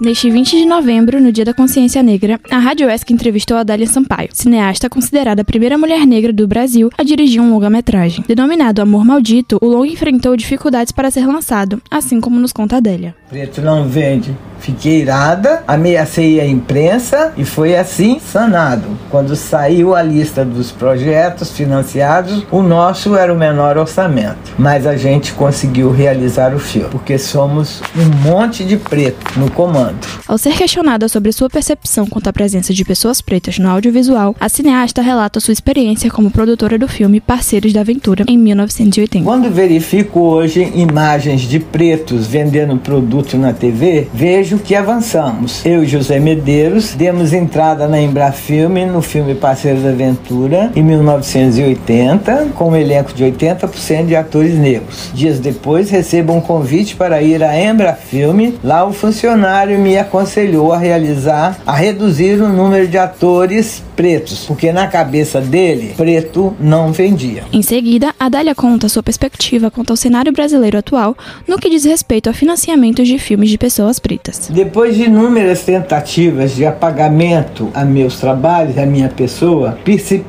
Neste 0.00 0.30
20 0.30 0.56
de 0.56 0.64
novembro, 0.64 1.20
no 1.20 1.30
Dia 1.30 1.44
da 1.44 1.52
Consciência 1.52 2.02
Negra, 2.02 2.40
a 2.50 2.56
Rádio 2.56 2.88
ESC 2.88 3.12
entrevistou 3.12 3.58
a 3.58 3.62
Dália 3.62 3.86
Sampaio, 3.86 4.30
cineasta 4.32 4.88
considerada 4.88 5.42
a 5.42 5.44
primeira 5.44 5.76
mulher 5.76 6.06
negra 6.06 6.32
do 6.32 6.48
Brasil 6.48 6.88
a 6.96 7.02
dirigir 7.02 7.38
um 7.38 7.50
longa-metragem. 7.50 8.24
Denominado 8.26 8.80
Amor 8.80 9.04
Maldito, 9.04 9.58
o 9.60 9.66
longa 9.66 9.88
enfrentou 9.88 10.34
dificuldades 10.34 10.90
para 10.90 11.10
ser 11.10 11.26
lançado, 11.26 11.82
assim 11.90 12.18
como 12.18 12.40
nos 12.40 12.50
conta 12.50 12.78
Adélia. 12.78 13.14
Preto 13.28 13.60
não 13.60 13.86
vende. 13.86 14.34
Fiquei 14.60 15.00
irada, 15.00 15.62
ameacei 15.66 16.38
a 16.38 16.46
imprensa 16.46 17.32
e 17.36 17.44
foi 17.46 17.76
assim 17.76 18.20
sanado. 18.20 18.88
Quando 19.08 19.34
saiu 19.34 19.94
a 19.94 20.02
lista 20.02 20.44
dos 20.44 20.70
projetos 20.70 21.50
financiados, 21.50 22.44
o 22.50 22.62
nosso 22.62 23.16
era 23.16 23.32
o 23.32 23.38
menor 23.38 23.78
orçamento. 23.78 24.52
Mas 24.58 24.86
a 24.86 24.96
gente 24.96 25.32
conseguiu 25.32 25.90
realizar 25.90 26.54
o 26.54 26.58
filme, 26.58 26.90
porque 26.90 27.18
somos 27.18 27.82
um 27.96 28.28
monte 28.28 28.62
de 28.64 28.76
preto 28.76 29.38
no 29.38 29.50
comando. 29.50 29.89
Ao 30.26 30.36
ser 30.36 30.54
questionada 30.54 31.08
sobre 31.08 31.32
sua 31.32 31.48
percepção 31.48 32.06
quanto 32.06 32.28
à 32.28 32.32
presença 32.32 32.74
de 32.74 32.84
pessoas 32.84 33.20
pretas 33.20 33.58
no 33.58 33.68
audiovisual, 33.68 34.34
a 34.38 34.48
cineasta 34.48 35.00
relata 35.00 35.40
sua 35.40 35.52
experiência 35.52 36.10
como 36.10 36.30
produtora 36.30 36.78
do 36.78 36.88
filme 36.88 37.20
Parceiros 37.20 37.72
da 37.72 37.80
Aventura 37.80 38.24
em 38.28 38.36
1980. 38.36 39.24
Quando 39.24 39.50
verifico 39.50 40.20
hoje 40.20 40.72
imagens 40.74 41.42
de 41.42 41.58
pretos 41.58 42.26
vendendo 42.26 42.76
produto 42.76 43.38
na 43.38 43.52
TV, 43.52 44.08
vejo 44.12 44.50
vejo 44.50 44.58
que 44.58 44.74
avançamos. 44.74 45.64
Eu 45.64 45.84
e 45.84 45.86
José 45.86 46.18
Medeiros 46.18 46.94
demos 46.94 47.32
entrada 47.32 47.86
na 47.86 48.00
Embrafilme 48.00 48.86
no 48.86 49.02
filme 49.02 49.34
Parceiros 49.34 49.82
da 49.82 49.90
Aventura 49.90 50.72
em 50.74 50.82
1980, 50.82 52.48
com 52.54 52.70
um 52.70 52.76
elenco 52.76 53.12
de 53.12 53.24
80% 53.24 54.06
de 54.06 54.16
atores 54.16 54.54
negros. 54.54 55.10
Dias 55.14 55.38
depois 55.38 55.90
recebo 55.90 56.32
um 56.32 56.40
convite 56.40 56.96
para 56.96 57.22
ir 57.22 57.42
à 57.42 57.58
Embrafilme. 57.60 58.58
Lá 58.64 58.84
o 58.84 58.92
funcionário 58.92 59.78
me 59.80 59.98
aconselhou 59.98 60.72
a 60.72 60.78
realizar, 60.78 61.58
a 61.66 61.74
reduzir 61.74 62.40
o 62.40 62.48
número 62.48 62.86
de 62.86 62.98
atores 62.98 63.82
pretos, 63.96 64.44
porque 64.46 64.72
na 64.72 64.86
cabeça 64.86 65.40
dele, 65.40 65.94
preto 65.96 66.54
não 66.60 66.92
vendia. 66.92 67.44
Em 67.52 67.62
seguida, 67.62 68.14
a 68.18 68.28
Dália 68.28 68.54
conta 68.54 68.88
sua 68.88 69.02
perspectiva 69.02 69.70
quanto 69.70 69.90
ao 69.90 69.96
cenário 69.96 70.32
brasileiro 70.32 70.78
atual 70.78 71.16
no 71.46 71.58
que 71.58 71.68
diz 71.68 71.84
respeito 71.84 72.30
a 72.30 72.32
financiamento 72.32 73.04
de 73.04 73.18
filmes 73.18 73.50
de 73.50 73.58
pessoas 73.58 73.98
pretas. 73.98 74.48
Depois 74.52 74.96
de 74.96 75.04
inúmeras 75.04 75.62
tentativas 75.62 76.54
de 76.54 76.64
apagamento 76.64 77.70
a 77.74 77.84
meus 77.84 78.18
trabalhos, 78.18 78.78
a 78.78 78.86
minha 78.86 79.08
pessoa, 79.08 79.78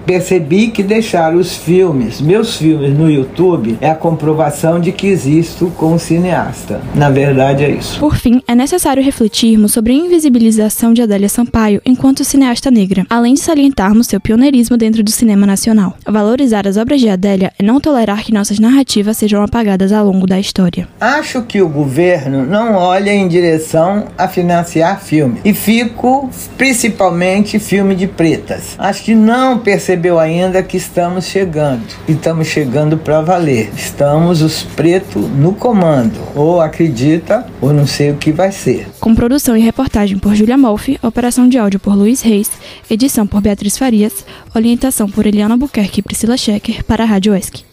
percebi 0.05 0.69
que 0.69 0.83
deixar 0.83 1.35
os 1.35 1.55
filmes, 1.55 2.19
meus 2.19 2.57
filmes 2.57 2.97
no 2.97 3.09
YouTube, 3.09 3.77
é 3.79 3.89
a 3.89 3.95
comprovação 3.95 4.79
de 4.79 4.91
que 4.91 5.07
existo 5.07 5.71
como 5.77 5.97
cineasta. 5.97 6.81
Na 6.93 7.09
verdade, 7.09 7.63
é 7.63 7.69
isso. 7.69 7.99
Por 7.99 8.15
fim, 8.15 8.41
é 8.47 8.55
necessário 8.55 9.03
refletirmos 9.41 9.73
sobre 9.73 9.93
a 9.93 9.95
invisibilização 9.95 10.93
de 10.93 11.01
Adélia 11.01 11.27
Sampaio 11.27 11.81
enquanto 11.83 12.23
cineasta 12.23 12.69
negra, 12.69 13.05
além 13.09 13.33
de 13.33 13.39
salientarmos 13.39 14.07
seu 14.07 14.19
pioneirismo 14.19 14.77
dentro 14.77 15.03
do 15.03 15.09
cinema 15.09 15.47
nacional. 15.47 15.97
Valorizar 16.05 16.67
as 16.67 16.77
obras 16.77 16.99
de 16.99 17.09
Adélia 17.09 17.51
é 17.57 17.63
não 17.63 17.79
tolerar 17.79 18.23
que 18.23 18.33
nossas 18.33 18.59
narrativas 18.59 19.17
sejam 19.17 19.41
apagadas 19.41 19.91
ao 19.91 20.05
longo 20.05 20.27
da 20.27 20.39
história. 20.39 20.87
Acho 20.99 21.41
que 21.41 21.61
o 21.61 21.67
governo 21.67 22.45
não 22.45 22.75
olha 22.75 23.11
em 23.11 23.27
direção 23.27 24.05
a 24.15 24.27
financiar 24.27 25.01
filme. 25.01 25.39
E 25.43 25.53
fico 25.53 26.29
principalmente 26.57 27.57
filme 27.57 27.95
de 27.95 28.07
pretas. 28.07 28.75
Acho 28.77 29.03
que 29.03 29.15
não 29.15 29.57
percebeu 29.57 30.19
ainda 30.19 30.61
que 30.61 30.77
estamos 30.77 31.25
chegando. 31.25 31.81
E 32.07 32.11
estamos 32.11 32.47
chegando 32.47 32.97
para 32.97 33.21
valer. 33.21 33.71
Estamos 33.75 34.41
os 34.41 34.61
pretos 34.63 35.27
no 35.29 35.53
comando. 35.53 36.19
Ou 36.35 36.61
acredita, 36.61 37.47
ou 37.59 37.73
não 37.73 37.87
sei 37.87 38.11
o 38.11 38.17
que 38.17 38.31
vai 38.31 38.51
ser. 38.51 38.87
Com 38.99 39.15
produção 39.21 39.55
e 39.55 39.61
reportagem 39.61 40.17
por 40.17 40.33
Julia 40.33 40.57
Molfi, 40.57 40.97
operação 41.03 41.47
de 41.47 41.55
áudio 41.55 41.79
por 41.79 41.93
Luiz 41.93 42.23
Reis, 42.23 42.49
edição 42.89 43.27
por 43.27 43.39
Beatriz 43.39 43.77
Farias, 43.77 44.25
orientação 44.55 45.07
por 45.07 45.27
Eliana 45.27 45.55
Buquerque 45.55 45.99
e 45.99 46.01
Priscila 46.01 46.35
Schecker 46.35 46.83
para 46.83 47.03
a 47.03 47.05
Rádio 47.05 47.35
ESC. 47.35 47.63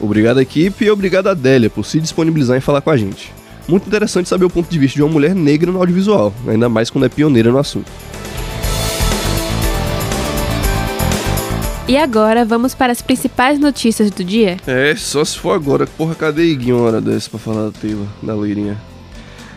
Obrigado, 0.00 0.40
equipe, 0.40 0.84
e 0.84 0.90
obrigado, 0.90 1.28
Adélia, 1.28 1.70
por 1.70 1.86
se 1.86 2.00
disponibilizar 2.00 2.56
em 2.56 2.60
falar 2.60 2.80
com 2.80 2.90
a 2.90 2.96
gente 2.96 3.32
muito 3.68 3.86
interessante 3.86 4.28
saber 4.28 4.44
o 4.44 4.50
ponto 4.50 4.68
de 4.68 4.76
vista 4.76 4.96
de 4.96 5.04
uma 5.04 5.12
mulher 5.12 5.36
negra 5.36 5.70
no 5.70 5.78
audiovisual, 5.78 6.34
ainda 6.48 6.68
mais 6.68 6.90
quando 6.90 7.04
é 7.04 7.08
pioneira 7.08 7.52
no 7.52 7.58
assunto. 7.58 7.90
E 11.86 11.96
agora 11.96 12.44
vamos 12.44 12.74
para 12.74 12.90
as 12.90 13.00
principais 13.00 13.60
notícias 13.60 14.10
do 14.10 14.24
dia? 14.24 14.56
É, 14.66 14.96
só 14.96 15.24
se 15.24 15.38
for 15.38 15.52
agora. 15.52 15.86
Porra, 15.86 16.16
cadê 16.16 16.44
Iguinho 16.46 16.78
uma 16.78 16.86
hora 16.86 17.00
dessa 17.00 17.30
pra 17.30 17.38
falar 17.38 17.66
da 17.66 17.70
Taylor, 17.70 18.06
da 18.20 18.34
loirinha? 18.34 18.76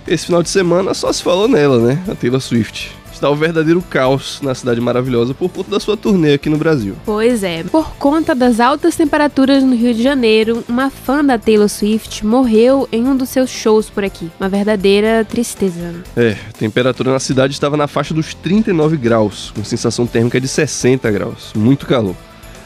Esse 0.08 0.28
final 0.28 0.42
de 0.42 0.50
semana 0.50 0.94
só 0.94 1.12
se 1.12 1.22
falou 1.22 1.48
nela, 1.50 1.80
né? 1.80 2.02
A 2.08 2.16
Taylor 2.16 2.40
Swift. 2.40 2.96
está 3.12 3.30
o 3.30 3.36
verdadeiro 3.36 3.82
caos 3.82 4.40
na 4.42 4.56
cidade 4.56 4.80
maravilhosa 4.80 5.34
por 5.34 5.50
conta 5.50 5.72
da 5.72 5.80
sua 5.80 5.98
turnê 5.98 6.34
aqui 6.36 6.50
no 6.50 6.58
Brasil. 6.58 6.96
Pois 7.06 7.44
é, 7.44 7.64
por 7.64 7.92
conta 7.96 8.34
das 8.34 8.60
altas 8.60 8.96
temperaturas 8.96 9.64
no 9.64 9.76
Rio 9.76 9.94
de 9.94 10.02
Janeiro, 10.02 10.64
uma 10.70 10.90
fã 10.90 11.26
da 11.26 11.38
Taylor 11.38 11.68
Swift 11.68 12.26
morreu 12.26 12.88
em 12.92 13.06
um 13.06 13.18
dos 13.18 13.30
seus 13.30 13.50
shows 13.50 13.90
por 13.90 14.04
aqui. 14.04 14.30
Uma 14.40 14.48
verdadeira 14.48 15.26
tristeza. 15.26 15.96
É, 16.16 16.38
a 16.50 16.54
temperatura 16.54 17.12
na 17.12 17.20
cidade 17.20 17.54
estava 17.54 17.76
na 17.76 17.88
faixa 17.88 18.14
dos 18.14 18.34
39 18.34 18.96
graus, 18.96 19.52
com 19.54 19.64
sensação 19.64 20.08
térmica 20.08 20.40
de 20.40 20.48
60 20.48 21.12
graus. 21.12 21.52
Muito 21.56 21.86
calor. 21.86 22.16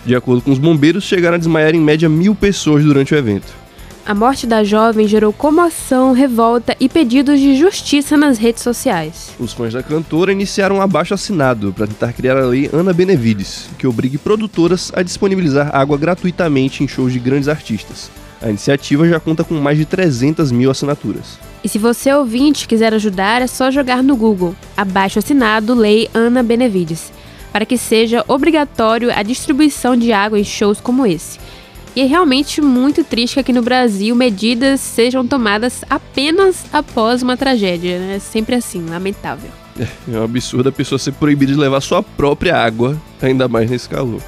De 0.05 0.15
acordo 0.15 0.41
com 0.41 0.51
os 0.51 0.59
bombeiros, 0.59 1.05
chegaram 1.05 1.35
a 1.35 1.39
desmaiar 1.39 1.73
em 1.73 1.79
média 1.79 2.09
mil 2.09 2.35
pessoas 2.35 2.83
durante 2.83 3.13
o 3.15 3.17
evento. 3.17 3.60
A 4.03 4.15
morte 4.15 4.47
da 4.47 4.63
jovem 4.63 5.07
gerou 5.07 5.31
comoção, 5.31 6.11
revolta 6.11 6.75
e 6.79 6.89
pedidos 6.89 7.39
de 7.39 7.55
justiça 7.55 8.17
nas 8.17 8.39
redes 8.39 8.63
sociais. 8.63 9.29
Os 9.39 9.53
fãs 9.53 9.73
da 9.73 9.83
cantora 9.83 10.31
iniciaram 10.31 10.77
um 10.77 10.81
abaixo 10.81 11.13
assinado 11.13 11.71
para 11.71 11.85
tentar 11.85 12.11
criar 12.11 12.35
a 12.35 12.45
lei 12.45 12.67
Ana 12.73 12.93
Benevides, 12.93 13.69
que 13.77 13.85
obrigue 13.85 14.17
produtoras 14.17 14.91
a 14.95 15.03
disponibilizar 15.03 15.75
água 15.75 15.99
gratuitamente 15.99 16.83
em 16.83 16.87
shows 16.87 17.13
de 17.13 17.19
grandes 17.19 17.47
artistas. 17.47 18.09
A 18.41 18.49
iniciativa 18.49 19.07
já 19.07 19.19
conta 19.19 19.43
com 19.43 19.53
mais 19.53 19.77
de 19.77 19.85
300 19.85 20.51
mil 20.51 20.71
assinaturas. 20.71 21.37
E 21.63 21.69
se 21.69 21.77
você 21.77 22.11
ouvinte 22.11 22.67
quiser 22.67 22.91
ajudar, 22.95 23.43
é 23.43 23.47
só 23.47 23.69
jogar 23.69 24.01
no 24.01 24.15
Google 24.15 24.55
abaixo 24.75 25.19
assinado 25.19 25.75
Lei 25.75 26.09
Ana 26.11 26.41
Benevides, 26.41 27.13
para 27.53 27.67
que 27.67 27.77
seja 27.77 28.25
obrigatório 28.27 29.11
a 29.15 29.21
distribuição 29.21 29.95
de 29.95 30.11
água 30.11 30.39
em 30.39 30.43
shows 30.43 30.81
como 30.81 31.05
esse. 31.05 31.37
E 31.93 31.99
é 31.99 32.05
realmente 32.05 32.61
muito 32.61 33.03
triste 33.03 33.33
que 33.33 33.39
aqui 33.41 33.51
no 33.51 33.61
Brasil 33.61 34.15
medidas 34.15 34.79
sejam 34.79 35.27
tomadas 35.27 35.83
apenas 35.89 36.63
após 36.71 37.21
uma 37.21 37.35
tragédia, 37.35 37.99
né? 37.99 38.19
Sempre 38.19 38.55
assim, 38.55 38.85
lamentável. 38.85 39.49
É, 39.77 39.87
é 40.13 40.19
um 40.19 40.23
absurdo 40.23 40.69
a 40.69 40.71
pessoa 40.71 40.97
ser 40.97 41.11
proibida 41.11 41.51
de 41.51 41.59
levar 41.59 41.81
sua 41.81 42.01
própria 42.01 42.55
água, 42.55 42.97
ainda 43.21 43.47
mais 43.49 43.69
nesse 43.69 43.89
calor. 43.89 44.21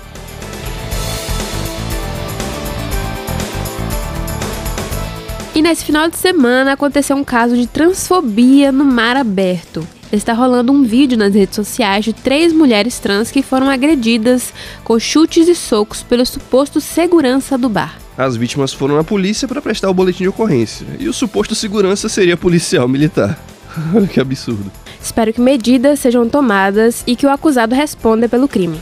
E 5.55 5.62
nesse 5.62 5.86
final 5.86 6.10
de 6.10 6.17
semana 6.17 6.74
aconteceu 6.74 7.15
um 7.15 7.24
caso 7.24 7.55
de 7.55 7.67
transfobia 7.67 8.72
no 8.72 8.84
mar 8.84 9.15
aberto 9.15 9.88
está 10.17 10.34
rolando 10.34 10.72
um 10.72 10.84
vídeo 10.84 11.17
nas 11.17 11.34
redes 11.34 11.55
sociais 11.55 12.05
de 12.05 12.13
três 12.13 12.53
mulheres 12.53 13.00
trans 13.00 13.32
que 13.32 13.41
foram 13.41 13.70
agredidas 13.70 14.53
com 14.84 15.00
chutes 15.00 15.48
e 15.48 15.55
socos 15.55 16.03
pelo 16.03 16.25
suposto 16.25 16.79
segurança 16.79 17.58
do 17.58 17.67
bar. 17.67 17.98
As 18.17 18.36
vítimas 18.36 18.72
foram 18.72 18.96
na 18.96 19.03
polícia 19.03 19.48
para 19.48 19.62
prestar 19.62 19.89
o 19.89 19.93
boletim 19.93 20.24
de 20.24 20.29
ocorrência 20.29 20.86
e 21.00 21.08
o 21.08 21.13
suposto 21.13 21.55
segurança 21.55 22.08
seria 22.08 22.38
policial 22.38 22.88
militar. 22.88 23.39
que 24.13 24.20
absurdo. 24.20 24.72
Espero 25.01 25.34
que 25.34 25.41
medidas 25.41 26.00
sejam 26.00 26.29
tomadas 26.29 27.03
e 27.08 27.15
que 27.15 27.25
o 27.25 27.29
acusado 27.29 27.74
responda 27.74 28.29
pelo 28.29 28.48
crime. 28.48 28.79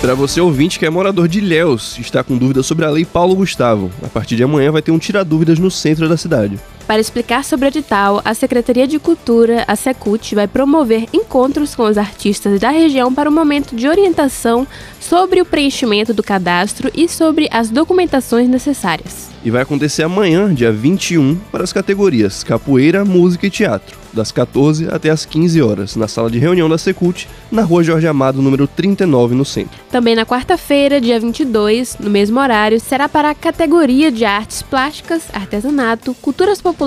Para 0.00 0.14
você 0.14 0.40
ouvinte 0.40 0.78
que 0.78 0.86
é 0.86 0.90
morador 0.90 1.26
de 1.26 1.38
Ilhéus 1.38 1.98
está 1.98 2.22
com 2.22 2.38
dúvidas 2.38 2.64
sobre 2.66 2.84
a 2.84 2.90
Lei 2.90 3.04
Paulo 3.04 3.34
Gustavo, 3.34 3.90
a 4.00 4.06
partir 4.06 4.36
de 4.36 4.44
amanhã 4.44 4.70
vai 4.70 4.80
ter 4.80 4.92
um 4.92 4.98
Tira 4.98 5.24
Dúvidas 5.24 5.58
no 5.58 5.72
centro 5.72 6.08
da 6.08 6.16
cidade. 6.16 6.56
Para 6.88 7.02
explicar 7.02 7.44
sobre 7.44 7.66
o 7.66 7.68
edital, 7.68 8.22
a 8.24 8.32
Secretaria 8.32 8.88
de 8.88 8.98
Cultura, 8.98 9.62
a 9.68 9.76
Secult, 9.76 10.34
vai 10.34 10.48
promover 10.48 11.04
encontros 11.12 11.74
com 11.74 11.82
os 11.82 11.98
artistas 11.98 12.58
da 12.58 12.70
região 12.70 13.12
para 13.12 13.28
um 13.28 13.34
momento 13.34 13.76
de 13.76 13.86
orientação 13.86 14.66
sobre 14.98 15.42
o 15.42 15.44
preenchimento 15.44 16.14
do 16.14 16.22
cadastro 16.22 16.90
e 16.94 17.06
sobre 17.06 17.46
as 17.52 17.68
documentações 17.68 18.48
necessárias. 18.48 19.28
E 19.44 19.50
vai 19.50 19.62
acontecer 19.62 20.02
amanhã, 20.02 20.52
dia 20.52 20.72
21, 20.72 21.36
para 21.52 21.62
as 21.62 21.74
categorias 21.74 22.42
Capoeira, 22.42 23.04
Música 23.04 23.46
e 23.46 23.50
Teatro, 23.50 23.96
das 24.12 24.32
14 24.32 24.88
até 24.90 25.10
as 25.10 25.24
15 25.24 25.62
horas, 25.62 25.94
na 25.94 26.08
sala 26.08 26.30
de 26.30 26.38
reunião 26.38 26.68
da 26.68 26.76
Secult, 26.76 27.28
na 27.50 27.62
rua 27.62 27.84
Jorge 27.84 28.06
Amado, 28.06 28.42
número 28.42 28.66
39, 28.66 29.34
no 29.34 29.44
centro. 29.44 29.78
Também 29.90 30.16
na 30.16 30.26
quarta-feira, 30.26 31.00
dia 31.00 31.20
22, 31.20 31.98
no 32.00 32.10
mesmo 32.10 32.40
horário, 32.40 32.80
será 32.80 33.08
para 33.08 33.30
a 33.30 33.34
categoria 33.34 34.10
de 34.10 34.24
Artes 34.24 34.60
Plásticas, 34.60 35.22
Artesanato, 35.32 36.14
Culturas 36.14 36.60
Populares 36.60 36.77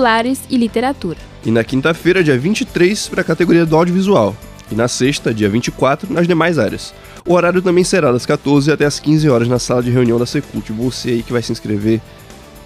e 0.48 0.56
Literatura. 0.56 1.18
E 1.44 1.50
na 1.50 1.62
quinta-feira, 1.62 2.22
dia 2.22 2.38
23, 2.38 3.08
para 3.08 3.20
a 3.20 3.24
categoria 3.24 3.66
do 3.66 3.76
Audiovisual. 3.76 4.34
E 4.70 4.74
na 4.74 4.88
sexta, 4.88 5.34
dia 5.34 5.48
24, 5.48 6.12
nas 6.12 6.26
demais 6.26 6.58
áreas. 6.58 6.94
O 7.26 7.34
horário 7.34 7.60
também 7.60 7.84
será 7.84 8.10
das 8.10 8.24
14 8.24 8.72
até 8.72 8.86
as 8.86 8.98
15 8.98 9.28
horas 9.28 9.48
na 9.48 9.58
sala 9.58 9.82
de 9.82 9.90
reunião 9.90 10.18
da 10.18 10.26
Secult. 10.26 10.72
Você 10.72 11.10
aí 11.10 11.22
que 11.22 11.32
vai 11.32 11.42
se 11.42 11.52
inscrever, 11.52 12.00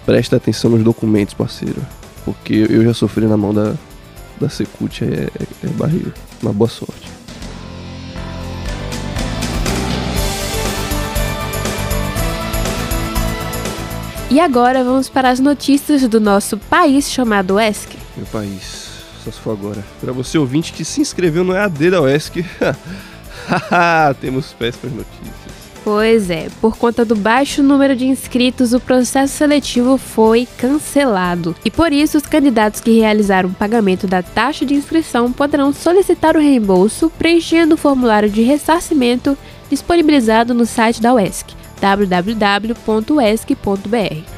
presta 0.05 0.37
atenção 0.37 0.71
nos 0.71 0.83
documentos, 0.83 1.33
parceiro. 1.33 1.81
Porque 2.23 2.65
eu 2.69 2.83
já 2.83 2.93
sofri 2.93 3.25
na 3.25 3.35
mão 3.35 3.53
da, 3.53 3.73
da 4.39 4.47
Secult, 4.47 5.03
é, 5.03 5.05
é, 5.05 5.65
é 5.65 5.67
barriga. 5.69 6.13
Uma 6.41 6.53
boa 6.53 6.69
sorte. 6.69 7.06
E 14.29 14.41
agora 14.41 14.83
vamos 14.83 15.07
para 15.07 15.29
as 15.29 15.39
notícias 15.39 16.05
do 16.07 16.19
nosso 16.19 16.57
país 16.57 17.09
chamado 17.09 17.57
ESC. 17.57 17.95
Meu 18.17 18.25
país, 18.25 18.89
só 19.23 19.31
se 19.31 19.39
for 19.39 19.51
agora. 19.51 19.83
Para 20.01 20.11
você 20.11 20.37
ouvinte 20.37 20.73
que 20.73 20.83
se 20.83 20.99
inscreveu 20.99 21.45
no 21.45 21.53
EAD 21.53 21.91
da 21.91 22.01
UESC, 22.01 22.43
Temos 24.19 24.53
péssimas 24.53 24.95
notícias. 24.95 25.37
Pois 25.83 26.29
é, 26.29 26.47
por 26.59 26.75
conta 26.75 27.05
do 27.05 27.15
baixo 27.15 27.63
número 27.63 27.95
de 27.95 28.05
inscritos, 28.05 28.73
o 28.73 28.79
processo 28.79 29.33
seletivo 29.33 29.97
foi 29.97 30.45
cancelado. 30.57 31.55
E 31.63 31.71
por 31.71 31.93
isso, 31.93 32.17
os 32.17 32.25
candidatos 32.25 32.81
que 32.81 32.99
realizaram 32.99 33.47
o 33.47 33.53
pagamento 33.53 34.05
da 34.05 34.21
taxa 34.21 34.65
de 34.65 34.73
inscrição 34.73 35.31
poderão 35.31 35.71
solicitar 35.71 36.35
o 36.35 36.41
reembolso 36.41 37.09
preenchendo 37.17 37.75
o 37.75 37.77
formulário 37.77 38.29
de 38.29 38.41
ressarcimento 38.41 39.37
disponibilizado 39.69 40.53
no 40.53 40.65
site 40.65 41.01
da 41.01 41.13
UESC 41.13 41.55
www.uesc.br. 41.79 43.55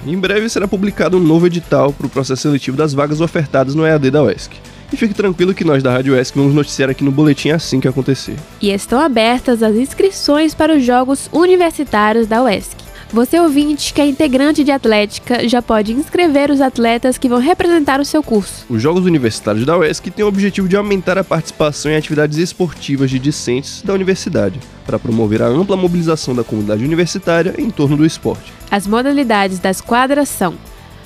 Em 0.06 0.17
breve 0.17 0.49
será 0.49 0.67
publicado 0.67 1.17
um 1.17 1.21
novo 1.21 1.47
edital 1.47 1.93
para 1.93 2.08
o 2.08 2.10
processo 2.10 2.43
seletivo 2.43 2.78
das 2.78 2.93
vagas 2.93 3.21
ofertadas 3.21 3.75
no 3.75 3.86
EAD 3.86 4.12
da 4.12 4.23
UESC. 4.23 4.52
E 4.91 4.97
fique 4.97 5.13
tranquilo 5.13 5.54
que 5.54 5.63
nós 5.63 5.84
da 5.84 5.91
Rádio 5.91 6.19
ESC 6.19 6.36
vamos 6.36 6.54
noticiar 6.54 6.89
aqui 6.89 7.04
no 7.04 7.12
boletim 7.12 7.52
assim 7.52 7.80
que 7.80 7.88
acontecer. 7.88 8.36
E 8.60 8.71
estão 8.71 8.99
abertas 8.99 9.62
as 9.62 9.75
inscrições 9.75 10.56
para 10.56 10.75
os 10.75 10.84
Jogos 10.84 11.30
Universitários 11.32 12.25
da 12.25 12.41
UESC. 12.43 12.88
Você 13.12 13.39
ouvinte 13.39 13.91
que 13.91 14.00
é 14.00 14.06
integrante 14.06 14.63
de 14.63 14.69
Atlética 14.69 15.50
já 15.50 15.63
pode 15.63 15.91
inscrever 15.91 16.52
os 16.52 16.62
atletas 16.62 17.17
que 17.17 17.28
vão 17.28 17.39
representar 17.39 18.00
o 18.00 18.06
seu 18.06 18.22
curso. 18.22 18.67
Os 18.69 18.80
Jogos 18.80 19.04
Universitários 19.06 19.65
da 19.65 19.76
UESC 19.76 20.12
têm 20.12 20.24
o 20.24 20.28
objetivo 20.28 20.69
de 20.69 20.76
aumentar 20.76 21.17
a 21.17 21.24
participação 21.24 21.91
em 21.91 21.95
atividades 21.95 22.38
esportivas 22.38 23.10
de 23.10 23.17
discentes 23.17 23.82
da 23.82 23.95
universidade, 23.95 24.60
para 24.86 25.00
promover 25.00 25.41
a 25.41 25.48
ampla 25.48 25.76
mobilização 25.76 26.36
da 26.36 26.43
comunidade 26.43 26.86
universitária 26.86 27.56
em 27.58 27.72
torno 27.72 27.98
do 27.98 28.06
esporte. 28.06 28.54
As 28.69 28.86
modalidades 28.86 29.58
das 29.58 29.82
quadras 29.82 30.30
são 30.30 30.54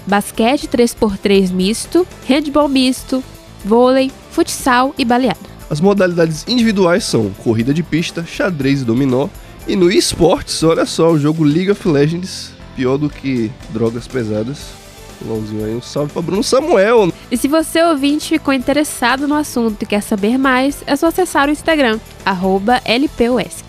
basquete 0.06 0.68
3x3 0.68 1.54
misto, 1.54 2.06
handball 2.28 2.68
misto, 2.68 3.24
vôlei, 3.64 4.12
futsal 4.30 4.94
e 4.98 5.06
baleado. 5.06 5.40
As 5.70 5.80
modalidades 5.80 6.44
individuais 6.50 7.06
são 7.06 7.30
corrida 7.46 7.74
de 7.74 7.82
pista, 7.82 8.26
xadrez 8.26 8.82
e 8.82 8.86
dominó. 8.86 9.30
E 9.66 9.78
no 9.78 9.90
esportes, 9.90 10.62
olha 10.62 10.86
só, 10.86 11.12
o 11.12 11.20
jogo 11.20 11.44
League 11.44 11.72
of 11.72 11.88
Legends, 11.88 12.52
pior 12.76 12.98
do 12.98 13.10
que 13.10 13.50
drogas 13.70 14.08
pesadas. 14.08 14.84
LOLzinho 15.26 15.64
aí, 15.64 15.74
um 15.74 15.82
salve 15.82 16.12
pra 16.12 16.22
Bruno 16.22 16.44
Samuel. 16.44 17.14
E 17.32 17.38
se 17.38 17.48
você 17.48 17.82
ouvinte 17.82 18.28
ficou 18.28 18.54
interessado 18.54 19.26
no 19.26 19.36
assunto 19.36 19.82
e 19.82 19.86
quer 19.86 20.02
saber 20.02 20.38
mais, 20.38 20.84
é 20.86 20.96
só 20.98 21.08
acessar 21.08 21.48
o 21.48 21.52
Instagram, 21.52 21.98
arroba 22.26 22.82
LPUESC. 22.86 23.64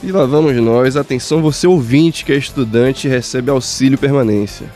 E 0.00 0.12
lá 0.12 0.24
vamos 0.26 0.54
nós, 0.56 0.96
atenção 0.96 1.42
você 1.42 1.66
ouvinte 1.66 2.24
que 2.24 2.32
é 2.32 2.36
estudante 2.36 3.08
e 3.08 3.10
recebe 3.10 3.50
auxílio 3.50 3.98
permanência. 3.98 4.66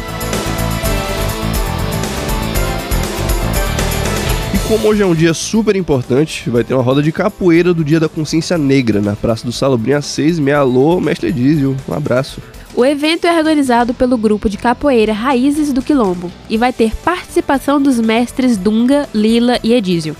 como 4.68 4.87
hoje 4.87 5.02
é 5.02 5.07
um 5.07 5.14
dia 5.14 5.33
super 5.33 5.74
importante, 5.76 6.50
vai 6.50 6.62
ter 6.62 6.74
uma 6.74 6.83
roda 6.83 7.02
de 7.02 7.11
capoeira 7.11 7.72
do 7.72 7.83
Dia 7.83 7.98
da 7.98 8.07
Consciência 8.07 8.59
Negra 8.59 9.00
na 9.00 9.16
Praça 9.16 9.46
do 9.46 9.50
Salobrinho 9.50 9.96
às 9.96 10.04
6 10.04 10.38
meia 10.38 10.59
Alô, 10.59 11.00
mestre 11.00 11.33
Dízio, 11.33 11.74
um 11.88 11.94
abraço. 11.94 12.42
O 12.76 12.85
evento 12.85 13.26
é 13.26 13.35
organizado 13.35 13.94
pelo 13.94 14.18
grupo 14.18 14.46
de 14.46 14.59
capoeira 14.59 15.14
Raízes 15.14 15.72
do 15.72 15.81
Quilombo 15.81 16.31
e 16.50 16.59
vai 16.59 16.70
ter 16.70 16.94
participação 16.96 17.81
dos 17.81 17.98
mestres 17.98 18.59
Dunga, 18.59 19.09
Lila 19.14 19.59
e 19.64 19.72
Edísio. 19.72 20.14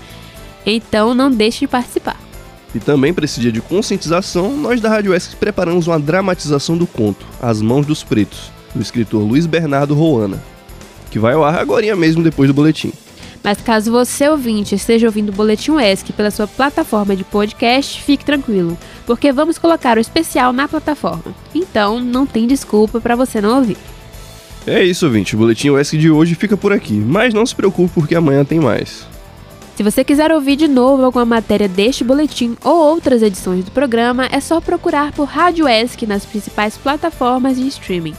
Então 0.65 1.13
não 1.13 1.29
deixe 1.29 1.59
de 1.59 1.67
participar. 1.67 2.19
E 2.73 2.79
também 2.79 3.13
para 3.13 3.25
esse 3.25 3.39
dia 3.39 3.51
de 3.51 3.61
conscientização, 3.61 4.57
nós 4.57 4.81
da 4.81 4.89
Rádio 4.89 5.13
ESC 5.13 5.35
preparamos 5.35 5.85
uma 5.85 5.99
dramatização 5.99 6.75
do 6.75 6.87
conto 6.87 7.23
As 7.39 7.61
Mãos 7.61 7.85
dos 7.85 8.01
Pretos, 8.01 8.51
do 8.73 8.81
escritor 8.81 9.21
Luiz 9.21 9.45
Bernardo 9.45 9.93
Roana, 9.93 10.41
que 11.11 11.19
vai 11.19 11.35
ao 11.35 11.43
ar 11.43 11.59
agora 11.59 11.95
mesmo 11.95 12.23
depois 12.23 12.47
do 12.47 12.53
boletim. 12.55 12.91
Mas 13.49 13.61
caso 13.61 13.91
você 13.91 14.29
ouvinte 14.29 14.75
esteja 14.75 15.07
ouvindo 15.07 15.29
o 15.29 15.33
Boletim 15.33 15.71
ESC 15.79 16.13
pela 16.13 16.29
sua 16.29 16.45
plataforma 16.45 17.15
de 17.15 17.23
podcast, 17.23 17.99
fique 17.99 18.23
tranquilo, 18.23 18.77
porque 19.07 19.31
vamos 19.31 19.57
colocar 19.57 19.97
o 19.97 19.99
especial 19.99 20.53
na 20.53 20.67
plataforma. 20.67 21.33
Então 21.55 21.99
não 21.99 22.27
tem 22.27 22.45
desculpa 22.45 23.01
para 23.01 23.15
você 23.15 23.41
não 23.41 23.57
ouvir. 23.57 23.75
É 24.67 24.83
isso, 24.83 25.07
ouvinte. 25.07 25.33
O 25.33 25.39
Boletim 25.39 25.75
ESC 25.75 25.97
de 25.97 26.11
hoje 26.11 26.35
fica 26.35 26.55
por 26.55 26.71
aqui, 26.71 26.93
mas 26.93 27.33
não 27.33 27.43
se 27.43 27.55
preocupe 27.55 27.91
porque 27.91 28.13
amanhã 28.13 28.45
tem 28.45 28.59
mais. 28.59 29.07
Se 29.75 29.81
você 29.81 30.03
quiser 30.03 30.31
ouvir 30.31 30.55
de 30.55 30.67
novo 30.67 31.03
alguma 31.03 31.25
matéria 31.25 31.67
deste 31.67 32.03
boletim 32.03 32.55
ou 32.63 32.75
outras 32.75 33.23
edições 33.23 33.65
do 33.65 33.71
programa, 33.71 34.27
é 34.31 34.39
só 34.39 34.61
procurar 34.61 35.11
por 35.11 35.25
Rádio 35.25 35.67
ESC 35.67 36.05
nas 36.05 36.23
principais 36.23 36.77
plataformas 36.77 37.57
de 37.57 37.67
streaming. 37.67 38.13